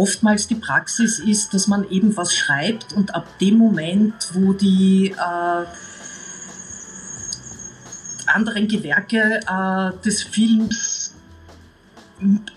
oftmals 0.01 0.47
die 0.47 0.55
Praxis 0.55 1.19
ist, 1.19 1.53
dass 1.53 1.67
man 1.67 1.89
eben 1.91 2.17
was 2.17 2.35
schreibt 2.35 2.95
und 2.95 3.15
ab 3.15 3.27
dem 3.39 3.59
Moment, 3.59 4.15
wo 4.33 4.55
die 4.55 5.11
äh, 5.11 5.65
anderen 8.27 8.67
Gewerke 8.67 9.41
äh, 9.47 10.03
des 10.03 10.23
Films 10.23 11.15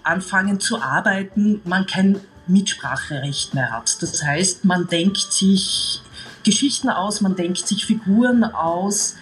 anfangen 0.03 0.61
zu 0.61 0.81
arbeiten, 0.81 1.59
man 1.65 1.85
kein 1.85 2.19
Mitspracherecht 2.47 3.53
mehr 3.53 3.71
hat. 3.71 4.01
Das 4.01 4.23
heißt, 4.23 4.63
man 4.63 4.87
denkt 4.87 5.33
sich 5.33 6.01
Geschichten 6.43 6.89
aus, 6.89 7.19
man 7.19 7.35
denkt 7.35 7.67
sich 7.67 7.85
Figuren 7.85 8.45
aus 8.45 9.15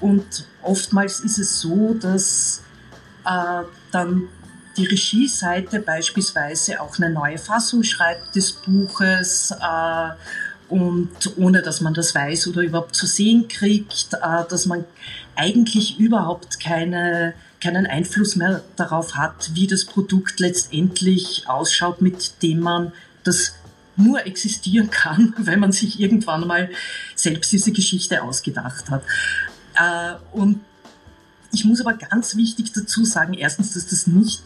und 0.00 0.46
oftmals 0.62 1.20
ist 1.20 1.38
es 1.38 1.60
so, 1.60 1.94
dass 1.94 2.62
äh, 3.24 3.62
dann 3.92 4.28
die 4.76 4.86
Regieseite 4.86 5.80
beispielsweise 5.80 6.80
auch 6.80 6.96
eine 6.98 7.10
neue 7.10 7.38
Fassung 7.38 7.82
schreibt 7.82 8.34
des 8.34 8.52
Buches 8.52 9.50
äh, 9.50 10.10
und 10.68 11.10
ohne 11.36 11.62
dass 11.62 11.80
man 11.80 11.94
das 11.94 12.14
weiß 12.14 12.48
oder 12.48 12.62
überhaupt 12.62 12.96
zu 12.96 13.06
sehen 13.06 13.48
kriegt, 13.48 14.14
äh, 14.14 14.44
dass 14.48 14.66
man 14.66 14.84
eigentlich 15.36 15.98
überhaupt 15.98 16.60
keine 16.60 17.34
keinen 17.62 17.86
Einfluss 17.86 18.34
mehr 18.34 18.62
darauf 18.74 19.14
hat, 19.14 19.52
wie 19.54 19.68
das 19.68 19.84
Produkt 19.84 20.40
letztendlich 20.40 21.44
ausschaut, 21.46 22.02
mit 22.02 22.42
dem 22.42 22.58
man 22.58 22.92
das 23.22 23.54
nur 23.96 24.26
existieren 24.26 24.90
kann, 24.90 25.34
wenn 25.38 25.60
man 25.60 25.72
sich 25.72 26.00
irgendwann 26.00 26.46
mal 26.46 26.70
selbst 27.14 27.52
diese 27.52 27.72
Geschichte 27.72 28.22
ausgedacht 28.22 28.90
hat. 28.90 29.04
Äh, 29.76 30.14
und 30.32 30.60
ich 31.52 31.64
muss 31.64 31.80
aber 31.80 31.94
ganz 31.94 32.36
wichtig 32.36 32.72
dazu 32.72 33.04
sagen, 33.04 33.34
erstens, 33.34 33.74
dass 33.74 33.86
das 33.86 34.06
nicht 34.06 34.42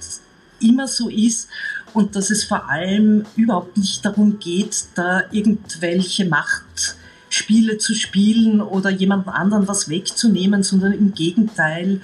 immer 0.60 0.88
so 0.88 1.08
ist 1.08 1.48
und 1.92 2.16
dass 2.16 2.30
es 2.30 2.44
vor 2.44 2.68
allem 2.68 3.24
überhaupt 3.36 3.76
nicht 3.76 4.04
darum 4.04 4.38
geht, 4.38 4.86
da 4.94 5.22
irgendwelche 5.30 6.24
Machtspiele 6.26 7.78
zu 7.78 7.94
spielen 7.94 8.60
oder 8.60 8.90
jemandem 8.90 9.32
anderen 9.32 9.68
was 9.68 9.88
wegzunehmen, 9.88 10.62
sondern 10.62 10.92
im 10.92 11.14
Gegenteil, 11.14 12.00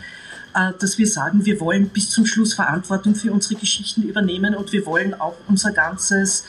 äh, 0.55 0.73
dass 0.79 0.99
wir 0.99 1.07
sagen, 1.07 1.45
wir 1.45 1.61
wollen 1.61 1.89
bis 1.89 2.11
zum 2.11 2.27
Schluss 2.27 2.55
Verantwortung 2.55 3.15
für 3.15 3.33
unsere 3.33 3.59
Geschichten 3.59 4.03
übernehmen 4.03 4.55
und 4.55 4.73
wir 4.73 4.87
wollen 4.87 5.15
auch 5.15 5.37
unser 5.49 5.73
ganzes 5.73 6.45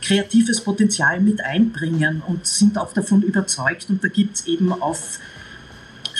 kreatives 0.00 0.60
Potenzial 0.60 1.20
mit 1.20 1.44
einbringen 1.44 2.22
und 2.26 2.46
sind 2.46 2.76
auch 2.78 2.92
davon 2.92 3.22
überzeugt. 3.22 3.86
Und 3.88 4.02
da 4.02 4.08
gibt 4.08 4.36
es 4.36 4.46
eben 4.46 4.72
auf 4.72 5.18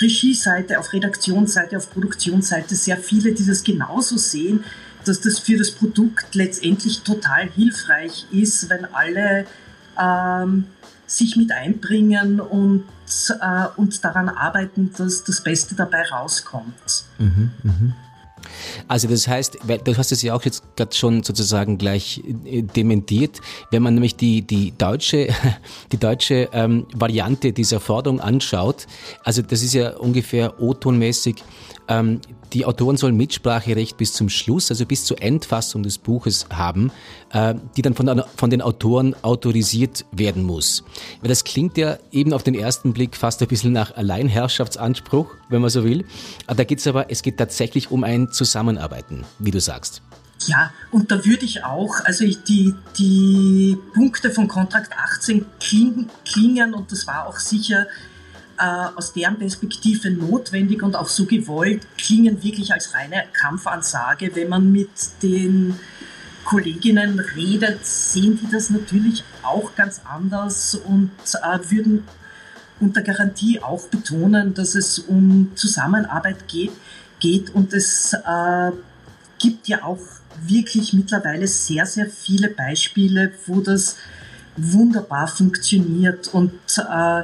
Regieseite, 0.01 0.79
auf 0.79 0.93
Redaktionsseite, 0.93 1.77
auf 1.77 1.91
Produktionsseite 1.91 2.75
sehr 2.75 2.97
viele, 2.97 3.33
die 3.33 3.45
das 3.45 3.63
genauso 3.63 4.17
sehen, 4.17 4.63
dass 5.05 5.21
das 5.21 5.39
für 5.39 5.57
das 5.57 5.71
Produkt 5.71 6.33
letztendlich 6.35 7.01
total 7.01 7.49
hilfreich 7.49 8.25
ist, 8.31 8.69
wenn 8.69 8.85
alle 8.85 9.45
ähm, 9.99 10.65
sich 11.05 11.35
mit 11.35 11.51
einbringen 11.51 12.39
und, 12.39 12.85
äh, 13.29 13.65
und 13.75 14.03
daran 14.03 14.29
arbeiten, 14.29 14.91
dass 14.97 15.23
das 15.23 15.41
Beste 15.41 15.75
dabei 15.75 16.03
rauskommt. 16.09 17.05
Mhm, 17.19 17.51
mh. 17.63 17.93
Also 18.87 19.07
das 19.07 19.27
heißt, 19.27 19.59
du 19.83 19.97
hast 19.97 20.11
es 20.11 20.21
ja 20.21 20.33
auch 20.33 20.43
jetzt 20.43 20.63
gerade 20.75 20.95
schon 20.95 21.23
sozusagen 21.23 21.77
gleich 21.77 22.21
äh, 22.45 22.61
dementiert, 22.61 23.41
wenn 23.71 23.83
man 23.83 23.93
nämlich 23.93 24.15
die, 24.15 24.41
die 24.41 24.73
deutsche, 24.77 25.27
die 25.91 25.97
deutsche 25.97 26.49
ähm, 26.53 26.85
Variante 26.93 27.53
dieser 27.53 27.79
Forderung 27.79 28.19
anschaut, 28.19 28.87
also 29.23 29.41
das 29.41 29.63
ist 29.63 29.73
ja 29.73 29.97
ungefähr 29.97 30.61
O-tonmäßig, 30.61 31.43
ähm, 31.87 32.21
die 32.53 32.65
Autoren 32.65 32.97
sollen 32.97 33.17
Mitspracherecht 33.17 33.97
bis 33.97 34.13
zum 34.13 34.29
Schluss, 34.29 34.69
also 34.69 34.85
bis 34.85 35.05
zur 35.05 35.21
Endfassung 35.21 35.83
des 35.83 35.97
Buches 35.97 36.47
haben, 36.51 36.91
äh, 37.31 37.55
die 37.75 37.81
dann 37.81 37.95
von, 37.95 38.23
von 38.37 38.49
den 38.49 38.61
Autoren 38.61 39.15
autorisiert 39.23 40.05
werden 40.11 40.43
muss. 40.43 40.83
Weil 41.21 41.29
das 41.29 41.43
klingt 41.43 41.77
ja 41.77 41.97
eben 42.11 42.33
auf 42.33 42.43
den 42.43 42.55
ersten 42.55 42.93
Blick 42.93 43.17
fast 43.17 43.41
ein 43.41 43.47
bisschen 43.47 43.73
nach 43.73 43.95
Alleinherrschaftsanspruch, 43.95 45.27
wenn 45.49 45.61
man 45.61 45.69
so 45.69 45.83
will. 45.83 46.05
Da 46.47 46.63
geht 46.63 46.79
es 46.79 46.87
aber, 46.87 47.09
es 47.09 47.23
geht 47.23 47.37
tatsächlich 47.37 47.91
um 47.91 48.03
ein 48.03 48.31
Zusammenarbeiten, 48.31 49.25
wie 49.39 49.51
du 49.51 49.59
sagst. 49.59 50.01
Ja, 50.47 50.71
und 50.91 51.09
da 51.11 51.25
würde 51.25 51.45
ich 51.45 51.63
auch, 51.63 52.03
also 52.03 52.25
die, 52.25 52.73
die 52.97 53.77
Punkte 53.93 54.29
von 54.29 54.47
Kontrakt 54.47 54.91
18 54.93 55.45
klingen, 55.59 56.73
und 56.73 56.91
das 56.91 57.07
war 57.07 57.27
auch 57.27 57.37
sicher 57.37 57.87
äh, 58.57 58.63
aus 58.95 59.13
deren 59.13 59.37
Perspektive 59.37 60.11
notwendig 60.11 60.83
und 60.83 60.95
auch 60.95 61.07
so 61.07 61.25
gewollt, 61.25 61.81
klingen 61.97 62.43
wirklich 62.43 62.73
als 62.73 62.93
reine 62.93 63.23
Kampfansage. 63.33 64.31
Wenn 64.35 64.49
man 64.49 64.71
mit 64.71 64.89
den 65.21 65.79
Kolleginnen 66.43 67.19
redet, 67.19 67.85
sehen 67.85 68.39
die 68.41 68.51
das 68.51 68.69
natürlich 68.69 69.23
auch 69.43 69.75
ganz 69.75 70.01
anders 70.05 70.75
und 70.75 71.11
äh, 71.41 71.71
würden 71.71 72.03
unter 72.79 73.01
Garantie 73.01 73.61
auch 73.61 73.87
betonen, 73.87 74.53
dass 74.53 74.75
es 74.75 74.99
um 74.99 75.51
Zusammenarbeit 75.55 76.47
geht, 76.47 76.71
geht 77.19 77.53
und 77.55 77.73
es 77.73 78.13
äh, 78.13 78.71
gibt 79.39 79.67
ja 79.67 79.83
auch 79.83 79.99
wirklich 80.41 80.93
mittlerweile 80.93 81.47
sehr, 81.47 81.85
sehr 81.85 82.07
viele 82.09 82.49
Beispiele, 82.49 83.31
wo 83.45 83.61
das 83.61 83.97
wunderbar 84.57 85.27
funktioniert 85.27 86.27
und 86.33 86.53
äh, 86.77 87.23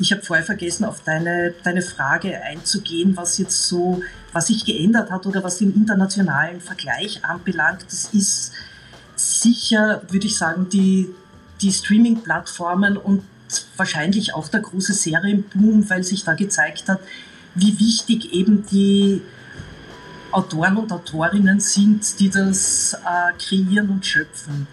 ich 0.00 0.12
habe 0.12 0.22
vorher 0.22 0.44
vergessen, 0.44 0.84
auf 0.84 1.02
deine, 1.04 1.52
deine 1.62 1.82
Frage 1.82 2.42
einzugehen, 2.42 3.16
was 3.16 3.36
jetzt 3.38 3.68
so, 3.68 4.02
was 4.32 4.46
sich 4.46 4.64
geändert 4.64 5.10
hat 5.10 5.26
oder 5.26 5.44
was 5.44 5.58
den 5.58 5.74
internationalen 5.74 6.60
Vergleich 6.60 7.24
anbelangt. 7.24 7.84
Das 7.86 8.08
ist 8.12 8.52
sicher, 9.14 10.02
würde 10.08 10.26
ich 10.26 10.38
sagen, 10.38 10.68
die, 10.70 11.10
die 11.60 11.70
Streaming-Plattformen 11.70 12.96
und 12.96 13.22
wahrscheinlich 13.76 14.34
auch 14.34 14.48
der 14.48 14.60
große 14.60 14.94
Serienboom, 14.94 15.90
weil 15.90 16.02
sich 16.02 16.24
da 16.24 16.32
gezeigt 16.32 16.88
hat, 16.88 17.00
wie 17.54 17.78
wichtig 17.78 18.32
eben 18.32 18.64
die 18.66 19.20
Autoren 20.32 20.78
und 20.78 20.92
Autorinnen 20.92 21.60
sind, 21.60 22.20
die 22.20 22.30
das 22.30 22.94
äh, 22.94 23.32
kreieren 23.38 23.90
und 23.90 24.06
schöpfen. 24.06 24.66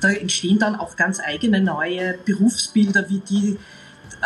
Da 0.00 0.08
entstehen 0.10 0.58
dann 0.58 0.74
auch 0.74 0.96
ganz 0.96 1.20
eigene 1.20 1.60
neue 1.60 2.18
Berufsbilder, 2.24 3.08
wie 3.08 3.20
die 3.20 3.58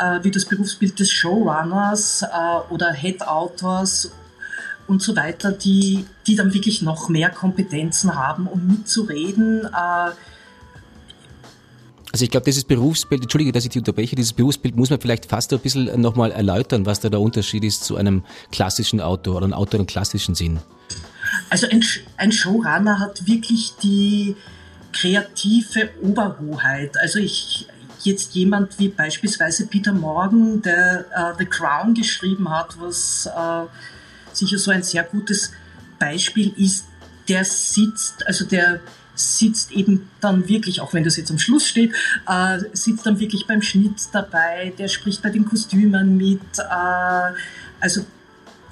äh, 0.01 0.25
wie 0.25 0.31
das 0.31 0.45
Berufsbild 0.45 0.99
des 0.99 1.11
Showrunners 1.11 2.23
äh, 2.23 2.73
oder 2.73 2.93
Head 2.93 3.27
Autors 3.27 4.11
und 4.87 5.03
so 5.03 5.15
weiter, 5.17 5.53
die, 5.53 6.07
die 6.27 6.37
dann 6.37 6.53
wirklich 6.55 6.83
noch 6.83 7.09
mehr 7.09 7.31
Kompetenzen 7.31 8.15
haben, 8.15 8.47
um 8.47 8.67
mitzureden. 8.67 9.65
Äh, 9.67 10.11
also 12.11 12.25
ich 12.25 12.31
glaube, 12.31 12.45
dieses 12.45 12.65
Berufsbild, 12.65 13.23
entschuldige, 13.23 13.53
dass 13.53 13.65
ich 13.65 13.71
die 13.71 13.79
unterbreche, 13.79 14.17
dieses 14.17 14.33
Berufsbild 14.33 14.77
muss 14.77 14.89
man 14.91 15.01
vielleicht 15.01 15.27
fast 15.27 15.53
ein 15.53 15.59
bisschen 15.59 16.01
nochmal 16.01 16.33
erläutern, 16.33 16.87
was 16.87 17.01
da 17.01 17.11
der 17.11 17.21
Unterschied 17.21 17.65
ist 17.65 17.85
zu 17.85 17.97
einem 17.97 18.25
klassischen 18.51 19.01
Autor 19.01 19.37
oder 19.37 19.45
einem 19.45 19.55
Autor 19.55 19.81
im 19.81 19.87
klassischen 19.87 20.35
Sinn. 20.35 20.59
Also 21.51 21.69
ein, 21.69 21.85
ein 22.17 22.33
Showrunner 22.33 22.99
hat 22.99 23.27
wirklich 23.27 23.75
die 23.83 24.37
kreative 24.93 25.91
Oberhoheit. 26.03 26.97
Also 26.99 27.19
ich 27.19 27.69
jetzt 28.09 28.35
jemand 28.35 28.79
wie 28.79 28.89
beispielsweise 28.89 29.67
Peter 29.67 29.93
Morgan, 29.93 30.61
der 30.63 31.05
äh, 31.15 31.39
The 31.39 31.47
Crown 31.47 31.95
geschrieben 31.95 32.51
hat, 32.51 32.77
was 32.81 33.27
äh, 33.27 33.67
sicher 34.33 34.59
so 34.59 34.71
ein 34.71 34.83
sehr 34.83 35.05
gutes 35.05 35.53
Beispiel 35.99 36.53
ist, 36.57 36.87
der 37.29 37.45
sitzt, 37.45 38.27
also 38.27 38.45
der 38.45 38.81
sitzt 39.15 39.73
eben 39.73 40.09
dann 40.21 40.49
wirklich, 40.49 40.81
auch 40.81 40.95
wenn 40.95 41.05
das 41.05 41.17
jetzt 41.17 41.31
am 41.31 41.39
Schluss 41.39 41.67
steht, 41.67 41.93
äh, 42.29 42.59
sitzt 42.73 43.05
dann 43.05 43.19
wirklich 43.19 43.47
beim 43.47 43.63
Schnitt 43.63 43.97
dabei, 44.13 44.73
der 44.79 44.89
spricht 44.89 45.23
bei 45.23 45.31
den 45.31 45.45
Kostümen 45.45 46.17
mit. 46.17 46.41
Äh, 46.59 47.35
also 47.81 48.05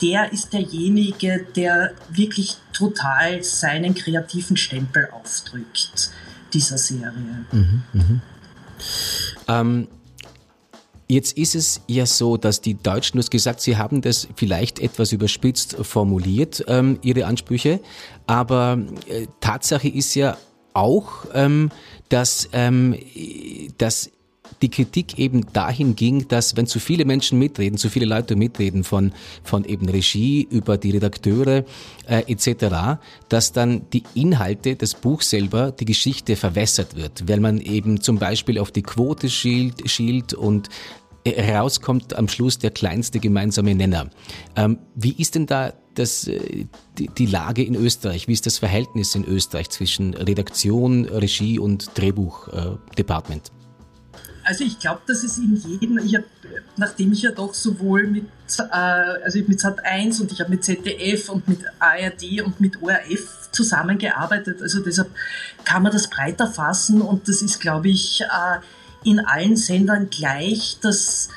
der 0.00 0.32
ist 0.32 0.52
derjenige, 0.52 1.46
der 1.56 1.92
wirklich 2.10 2.56
total 2.72 3.42
seinen 3.42 3.94
kreativen 3.94 4.56
Stempel 4.56 5.08
aufdrückt, 5.10 6.10
dieser 6.52 6.78
Serie. 6.78 7.44
Mhm, 7.50 7.82
mh. 7.92 8.20
Ähm, 9.48 9.88
Jetzt 11.08 11.38
ist 11.38 11.54
es 11.54 11.82
ja 11.86 12.04
so, 12.04 12.36
dass 12.36 12.60
die 12.60 12.74
Deutschen, 12.74 13.16
du 13.16 13.22
hast 13.22 13.30
gesagt, 13.30 13.60
sie 13.60 13.76
haben 13.76 14.00
das 14.00 14.26
vielleicht 14.34 14.80
etwas 14.80 15.12
überspitzt 15.12 15.76
formuliert, 15.82 16.64
ähm, 16.66 16.98
ihre 17.02 17.26
Ansprüche, 17.26 17.80
aber 18.26 18.78
äh, 19.06 19.28
Tatsache 19.40 19.86
ist 19.86 20.16
ja 20.16 20.36
auch, 20.74 21.26
ähm, 21.32 21.70
dass, 22.08 22.48
ähm, 22.52 22.96
dass 23.78 24.10
die 24.62 24.70
Kritik 24.70 25.18
eben 25.18 25.46
dahin 25.52 25.96
ging, 25.96 26.28
dass 26.28 26.56
wenn 26.56 26.66
zu 26.66 26.80
viele 26.80 27.04
Menschen 27.04 27.38
mitreden, 27.38 27.78
zu 27.78 27.90
viele 27.90 28.06
Leute 28.06 28.36
mitreden 28.36 28.84
von, 28.84 29.12
von 29.42 29.64
eben 29.64 29.88
Regie 29.88 30.46
über 30.50 30.78
die 30.78 30.90
Redakteure 30.90 31.64
äh, 32.08 32.22
etc., 32.26 32.98
dass 33.28 33.52
dann 33.52 33.82
die 33.92 34.04
Inhalte, 34.14 34.76
das 34.76 34.94
Buch 34.94 35.22
selber, 35.22 35.72
die 35.72 35.84
Geschichte 35.84 36.36
verwässert 36.36 36.96
wird, 36.96 37.28
weil 37.28 37.40
man 37.40 37.60
eben 37.60 38.00
zum 38.00 38.18
Beispiel 38.18 38.58
auf 38.58 38.70
die 38.70 38.82
Quote 38.82 39.28
schielt, 39.28 39.88
schielt 39.90 40.34
und 40.34 40.68
herauskommt 41.34 42.14
am 42.14 42.28
Schluss 42.28 42.58
der 42.58 42.70
kleinste 42.70 43.18
gemeinsame 43.18 43.74
Nenner. 43.74 44.10
Ähm, 44.54 44.78
wie 44.94 45.12
ist 45.12 45.34
denn 45.34 45.46
da 45.46 45.72
das, 45.94 46.28
äh, 46.28 46.66
die, 46.98 47.08
die, 47.08 47.26
Lage 47.26 47.62
in 47.64 47.74
Österreich? 47.74 48.28
Wie 48.28 48.32
ist 48.32 48.46
das 48.46 48.58
Verhältnis 48.58 49.14
in 49.14 49.24
Österreich 49.24 49.70
zwischen 49.70 50.14
Redaktion, 50.14 51.06
Regie 51.06 51.58
und 51.58 51.90
Drehbuchdepartement? 51.94 53.48
Äh, 53.48 53.65
also 54.46 54.62
ich 54.62 54.78
glaube, 54.78 55.00
dass 55.06 55.24
es 55.24 55.38
in 55.38 55.56
jedem, 55.56 55.98
ich 55.98 56.14
hab, 56.14 56.22
nachdem 56.76 57.12
ich 57.12 57.22
ja 57.22 57.32
doch 57.32 57.52
sowohl 57.52 58.06
mit, 58.06 58.26
äh, 58.58 58.62
also 58.72 59.40
mit 59.40 59.58
Sat1 59.58 60.20
und 60.20 60.30
ich 60.30 60.40
habe 60.40 60.50
mit 60.50 60.62
ZDF 60.62 61.28
und 61.30 61.48
mit 61.48 61.64
ARD 61.80 62.42
und 62.42 62.60
mit 62.60 62.80
ORF 62.80 63.50
zusammengearbeitet, 63.50 64.62
also 64.62 64.80
deshalb 64.80 65.10
kann 65.64 65.82
man 65.82 65.90
das 65.90 66.08
breiter 66.08 66.46
fassen 66.46 67.02
und 67.02 67.26
das 67.26 67.42
ist, 67.42 67.58
glaube 67.58 67.88
ich, 67.88 68.20
äh, 68.20 69.08
in 69.08 69.18
allen 69.18 69.56
Sendern 69.56 70.10
gleich, 70.10 70.78
dass 70.80 71.28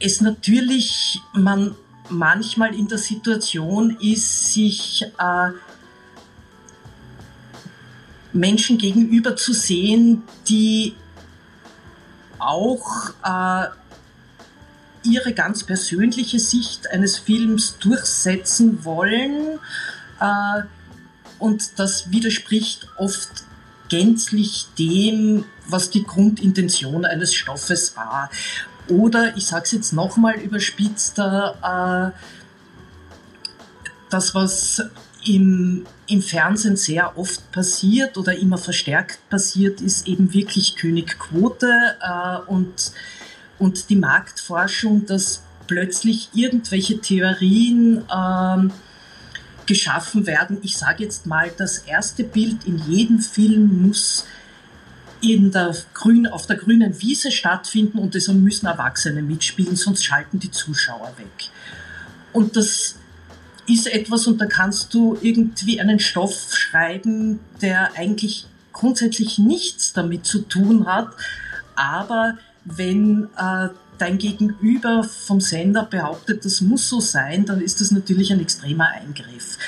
es 0.00 0.20
natürlich 0.20 1.18
man 1.32 1.74
manchmal 2.10 2.74
in 2.74 2.88
der 2.88 2.98
Situation 2.98 3.96
ist, 4.00 4.52
sich 4.52 5.06
äh, 5.18 5.50
Menschen 8.34 8.76
gegenüber 8.76 9.34
zu 9.34 9.54
sehen, 9.54 10.24
die 10.46 10.94
auch 12.42 13.10
äh, 13.24 13.66
ihre 15.04 15.32
ganz 15.32 15.64
persönliche 15.64 16.38
Sicht 16.38 16.90
eines 16.90 17.18
Films 17.18 17.78
durchsetzen 17.78 18.84
wollen. 18.84 19.58
Äh, 20.20 20.62
und 21.38 21.78
das 21.78 22.10
widerspricht 22.10 22.88
oft 22.96 23.30
gänzlich 23.88 24.68
dem, 24.78 25.44
was 25.66 25.90
die 25.90 26.04
Grundintention 26.04 27.04
eines 27.04 27.34
Stoffes 27.34 27.96
war. 27.96 28.30
Oder 28.88 29.36
ich 29.36 29.46
sage 29.46 29.64
es 29.64 29.72
jetzt 29.72 29.92
nochmal 29.92 30.36
überspitzter, 30.36 32.12
äh, 32.14 32.18
das, 34.10 34.34
was 34.34 34.82
im, 35.24 35.86
im 36.08 36.22
Fernsehen 36.22 36.76
sehr 36.76 37.16
oft 37.16 37.52
passiert 37.52 38.18
oder 38.18 38.36
immer 38.36 38.58
verstärkt 38.58 39.18
passiert, 39.30 39.80
ist 39.80 40.08
eben 40.08 40.32
wirklich 40.32 40.76
Königquote 40.76 41.70
äh, 42.00 42.50
und, 42.50 42.92
und 43.58 43.88
die 43.88 43.96
Marktforschung, 43.96 45.06
dass 45.06 45.42
plötzlich 45.66 46.28
irgendwelche 46.34 47.00
Theorien 47.00 48.04
äh, 48.08 48.68
geschaffen 49.66 50.26
werden. 50.26 50.58
Ich 50.62 50.76
sage 50.76 51.04
jetzt 51.04 51.26
mal, 51.26 51.50
das 51.56 51.78
erste 51.78 52.24
Bild 52.24 52.64
in 52.64 52.78
jedem 52.78 53.20
Film 53.20 53.82
muss 53.82 54.26
in 55.20 55.52
der 55.52 55.74
Grün, 55.94 56.26
auf 56.26 56.46
der 56.46 56.56
grünen 56.56 57.00
Wiese 57.00 57.30
stattfinden 57.30 57.98
und 57.98 58.14
deshalb 58.14 58.38
müssen 58.38 58.66
Erwachsene 58.66 59.22
mitspielen, 59.22 59.76
sonst 59.76 60.04
schalten 60.04 60.40
die 60.40 60.50
Zuschauer 60.50 61.12
weg. 61.16 61.48
Und 62.32 62.56
das 62.56 62.96
ist 63.72 63.86
etwas, 63.86 64.26
und 64.26 64.40
da 64.40 64.46
kannst 64.46 64.92
du 64.94 65.16
irgendwie 65.20 65.80
einen 65.80 65.98
Stoff 65.98 66.54
schreiben, 66.54 67.40
der 67.60 67.96
eigentlich 67.96 68.46
grundsätzlich 68.72 69.38
nichts 69.38 69.92
damit 69.92 70.26
zu 70.26 70.40
tun 70.40 70.86
hat, 70.86 71.08
aber 71.74 72.38
wenn 72.64 73.28
äh, 73.36 73.68
dein 73.98 74.18
Gegenüber 74.18 75.04
vom 75.04 75.40
Sender 75.40 75.84
behauptet, 75.84 76.44
das 76.44 76.60
muss 76.60 76.88
so 76.88 77.00
sein, 77.00 77.44
dann 77.44 77.60
ist 77.60 77.80
das 77.80 77.90
natürlich 77.90 78.32
ein 78.32 78.40
extremer 78.40 78.88
Eingriff. 78.88 79.58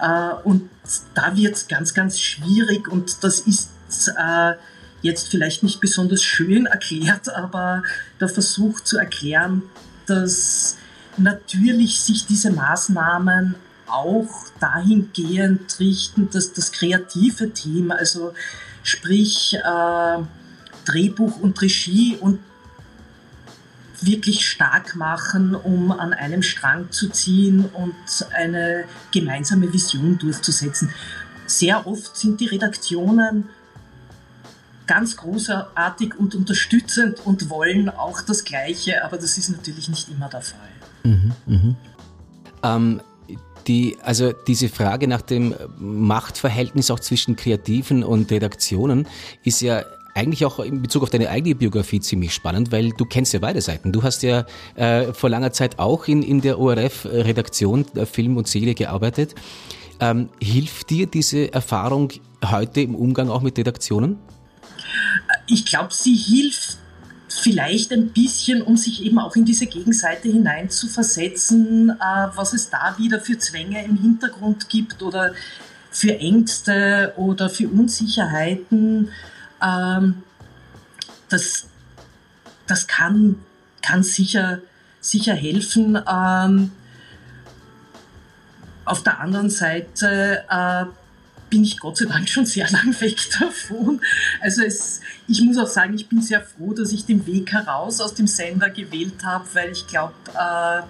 Äh, 0.00 0.34
und 0.44 0.68
da 1.14 1.36
wird 1.36 1.54
es 1.54 1.68
ganz, 1.68 1.94
ganz 1.94 2.20
schwierig 2.20 2.88
und 2.88 3.22
das 3.22 3.40
ist 3.40 3.70
äh, 4.08 4.54
jetzt 5.02 5.28
vielleicht 5.28 5.62
nicht 5.62 5.80
besonders 5.80 6.22
schön 6.22 6.66
erklärt, 6.66 7.28
aber 7.28 7.82
der 8.20 8.28
Versuch 8.28 8.80
zu 8.80 8.96
erklären, 8.96 9.62
dass 10.06 10.76
natürlich 11.18 12.00
sich 12.00 12.26
diese 12.26 12.50
Maßnahmen 12.52 13.54
auch 13.86 14.28
dahingehend 14.60 15.78
richten, 15.78 16.30
dass 16.30 16.52
das 16.52 16.72
kreative 16.72 17.50
Team, 17.50 17.90
also 17.90 18.34
sprich 18.82 19.54
äh, 19.54 20.18
Drehbuch 20.84 21.40
und 21.40 21.60
Regie 21.60 22.16
und 22.16 22.40
wirklich 24.00 24.48
stark 24.48 24.96
machen, 24.96 25.54
um 25.54 25.90
an 25.90 26.12
einem 26.12 26.42
Strang 26.42 26.90
zu 26.90 27.08
ziehen 27.08 27.66
und 27.72 27.94
eine 28.34 28.84
gemeinsame 29.12 29.72
Vision 29.72 30.18
durchzusetzen. 30.18 30.90
Sehr 31.46 31.86
oft 31.86 32.16
sind 32.16 32.40
die 32.40 32.46
Redaktionen 32.46 33.48
ganz 34.86 35.16
großartig 35.16 36.14
und 36.16 36.34
unterstützend 36.34 37.20
und 37.24 37.48
wollen 37.48 37.88
auch 37.88 38.20
das 38.20 38.44
Gleiche, 38.44 39.02
aber 39.04 39.16
das 39.16 39.38
ist 39.38 39.48
natürlich 39.48 39.88
nicht 39.88 40.08
immer 40.10 40.28
der 40.28 40.42
Fall. 40.42 40.73
Mhm, 41.04 41.32
mh. 41.46 41.74
ähm, 42.62 43.00
die, 43.66 43.96
also 44.02 44.32
diese 44.46 44.68
Frage 44.68 45.08
nach 45.08 45.22
dem 45.22 45.54
Machtverhältnis 45.78 46.90
auch 46.90 47.00
zwischen 47.00 47.36
Kreativen 47.36 48.04
und 48.04 48.30
Redaktionen 48.30 49.06
ist 49.42 49.62
ja 49.62 49.84
eigentlich 50.14 50.44
auch 50.44 50.60
in 50.60 50.82
Bezug 50.82 51.02
auf 51.02 51.10
deine 51.10 51.28
eigene 51.28 51.54
Biografie 51.54 52.00
ziemlich 52.00 52.32
spannend, 52.32 52.70
weil 52.72 52.90
du 52.90 53.04
kennst 53.04 53.32
ja 53.32 53.40
beide 53.40 53.60
Seiten. 53.60 53.90
Du 53.90 54.02
hast 54.02 54.22
ja 54.22 54.44
äh, 54.76 55.12
vor 55.12 55.30
langer 55.30 55.52
Zeit 55.52 55.78
auch 55.78 56.06
in, 56.06 56.22
in 56.22 56.40
der 56.40 56.58
ORF-Redaktion 56.58 57.84
äh, 57.96 58.06
Film 58.06 58.36
und 58.36 58.46
Serie 58.46 58.74
gearbeitet. 58.74 59.34
Ähm, 60.00 60.28
hilft 60.40 60.90
dir 60.90 61.06
diese 61.06 61.52
Erfahrung 61.52 62.12
heute 62.44 62.80
im 62.80 62.94
Umgang 62.94 63.28
auch 63.28 63.42
mit 63.42 63.58
Redaktionen? 63.58 64.18
ich 65.46 65.64
glaube, 65.66 65.92
sie 65.92 66.14
hilft 66.14 66.78
vielleicht 67.38 67.92
ein 67.92 68.08
bisschen, 68.10 68.62
um 68.62 68.76
sich 68.76 69.02
eben 69.02 69.18
auch 69.18 69.36
in 69.36 69.44
diese 69.44 69.66
Gegenseite 69.66 70.28
hinein 70.28 70.70
zu 70.70 70.88
versetzen, 70.88 71.90
äh, 71.90 72.28
was 72.34 72.52
es 72.52 72.70
da 72.70 72.96
wieder 72.98 73.20
für 73.20 73.38
Zwänge 73.38 73.84
im 73.84 73.96
Hintergrund 73.96 74.68
gibt 74.68 75.02
oder 75.02 75.32
für 75.90 76.18
Ängste 76.18 77.12
oder 77.16 77.48
für 77.48 77.68
Unsicherheiten. 77.68 79.10
Ähm, 79.62 80.22
das, 81.28 81.66
das 82.66 82.86
kann, 82.86 83.36
kann 83.82 84.02
sicher, 84.02 84.60
sicher 85.00 85.34
helfen. 85.34 85.98
Ähm, 86.10 86.72
auf 88.84 89.02
der 89.02 89.20
anderen 89.20 89.50
Seite 89.50 90.44
äh, 90.50 90.84
bin 91.54 91.62
ich 91.62 91.78
Gott 91.78 91.96
sei 91.96 92.06
Dank 92.06 92.28
schon 92.28 92.44
sehr 92.44 92.68
lang 92.72 93.00
weg 93.00 93.16
davon. 93.38 94.00
Also 94.40 94.62
es, 94.62 95.00
ich 95.28 95.40
muss 95.42 95.56
auch 95.56 95.68
sagen, 95.68 95.94
ich 95.94 96.08
bin 96.08 96.20
sehr 96.20 96.40
froh, 96.40 96.72
dass 96.72 96.92
ich 96.92 97.06
den 97.06 97.24
Weg 97.26 97.52
heraus 97.52 98.00
aus 98.00 98.14
dem 98.14 98.26
Sender 98.26 98.70
gewählt 98.70 99.24
habe, 99.24 99.44
weil 99.52 99.70
ich 99.70 99.86
glaube, 99.86 100.14
äh, 100.30 100.82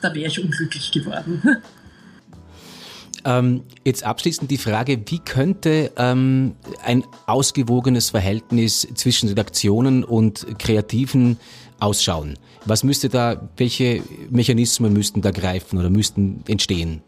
da 0.00 0.14
wäre 0.14 0.28
ich 0.28 0.42
unglücklich 0.42 0.92
geworden. 0.92 1.42
Ähm, 3.24 3.64
jetzt 3.84 4.04
abschließend 4.04 4.48
die 4.48 4.58
Frage, 4.58 5.02
wie 5.06 5.18
könnte 5.18 5.90
ähm, 5.96 6.54
ein 6.84 7.02
ausgewogenes 7.26 8.10
Verhältnis 8.10 8.86
zwischen 8.94 9.28
Redaktionen 9.28 10.04
und 10.04 10.46
Kreativen 10.60 11.36
ausschauen? 11.80 12.38
Was 12.64 12.84
müsste 12.84 13.08
da, 13.08 13.50
welche 13.56 14.04
Mechanismen 14.30 14.92
müssten 14.92 15.20
da 15.20 15.32
greifen 15.32 15.80
oder 15.80 15.90
müssten 15.90 16.44
entstehen? 16.46 17.02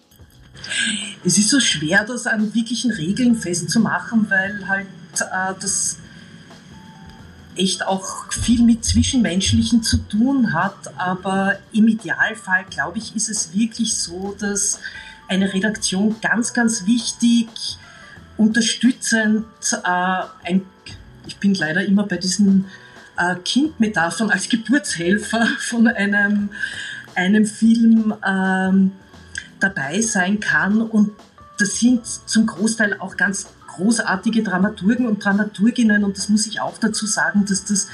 Es 1.25 1.39
ist 1.39 1.51
so 1.51 1.61
schwer, 1.61 2.05
das 2.05 2.27
an 2.27 2.55
wirklichen 2.55 2.91
Regeln 2.91 3.35
festzumachen, 3.35 4.29
weil 4.31 4.69
halt 4.69 4.87
äh, 5.21 5.55
das 5.61 5.99
echt 7.57 7.87
auch 7.87 8.33
viel 8.33 8.63
mit 8.63 8.85
Zwischenmenschlichen 8.85 9.83
zu 9.83 9.99
tun 9.99 10.53
hat. 10.53 10.97
Aber 10.97 11.59
im 11.73 11.89
Idealfall, 11.89 12.65
glaube 12.71 12.99
ich, 12.99 13.15
ist 13.15 13.29
es 13.29 13.55
wirklich 13.55 13.95
so, 13.95 14.37
dass 14.39 14.79
eine 15.29 15.53
Redaktion 15.53 16.17
ganz, 16.21 16.53
ganz 16.53 16.87
wichtig, 16.87 17.49
unterstützend, 18.37 19.47
äh, 19.85 20.23
ein, 20.45 20.63
ich 21.27 21.37
bin 21.37 21.55
leider 21.55 21.85
immer 21.85 22.05
bei 22.05 22.17
diesen 22.17 22.65
äh, 23.17 23.37
Kindmetaphern 23.45 24.31
als 24.31 24.49
Geburtshelfer 24.49 25.47
von 25.59 25.87
einem, 25.87 26.49
einem 27.15 27.45
Film 27.45 28.15
ähm, 28.27 28.93
dabei 29.61 30.01
sein 30.01 30.41
kann. 30.41 30.83
Und 30.83 31.13
das 31.59 31.77
sind 31.77 32.07
zum 32.07 32.47
Großteil 32.47 32.97
auch 32.99 33.17
ganz 33.17 33.47
großartige 33.69 34.43
Dramaturgen 34.43 35.07
und 35.07 35.25
Dramaturginnen. 35.25 36.05
Und 36.05 36.17
das 36.17 36.29
muss 36.29 36.47
ich 36.47 36.61
auch 36.61 36.79
dazu 36.79 37.07
sagen, 37.07 37.45
dass 37.47 37.65
das 37.65 37.89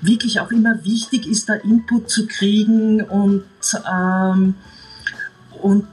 wirklich 0.00 0.40
auch 0.40 0.50
immer 0.50 0.84
wichtig 0.84 1.26
ist, 1.26 1.48
da 1.48 1.54
Input 1.54 2.10
zu 2.10 2.26
kriegen 2.26 3.02
und, 3.02 3.44
ähm, 3.90 4.54
und, 5.60 5.86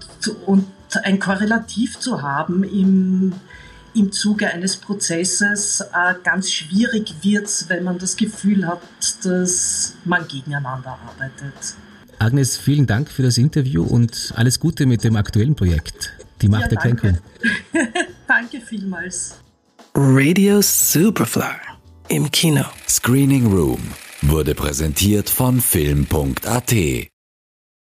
und 0.45 0.65
ein 1.03 1.19
Korrelativ 1.19 1.99
zu 1.99 2.21
haben 2.21 2.63
im, 2.63 3.33
im 3.93 4.11
Zuge 4.11 4.47
eines 4.47 4.77
Prozesses. 4.77 5.81
Äh, 5.81 6.15
ganz 6.23 6.51
schwierig 6.51 7.13
wird 7.21 7.45
es, 7.45 7.67
wenn 7.69 7.83
man 7.83 7.97
das 7.97 8.15
Gefühl 8.15 8.65
hat, 8.65 8.81
dass 9.23 9.95
man 10.05 10.27
gegeneinander 10.27 10.97
arbeitet. 11.05 11.75
Agnes, 12.19 12.57
vielen 12.57 12.87
Dank 12.87 13.09
für 13.09 13.23
das 13.23 13.37
Interview 13.37 13.83
und 13.83 14.33
alles 14.35 14.59
Gute 14.59 14.85
mit 14.85 15.03
dem 15.03 15.15
aktuellen 15.15 15.55
Projekt, 15.55 16.13
die 16.41 16.47
Macht 16.47 16.63
ja, 16.63 16.67
der 16.69 16.77
Kränkung. 16.77 17.17
danke 18.27 18.61
vielmals. 18.61 19.35
Radio 19.93 20.61
Superfly 20.61 21.43
im 22.09 22.29
Kino. 22.31 22.65
Screening 22.87 23.47
Room 23.47 23.81
wurde 24.21 24.55
präsentiert 24.55 25.29
von 25.29 25.61
Film.at. 25.61 26.73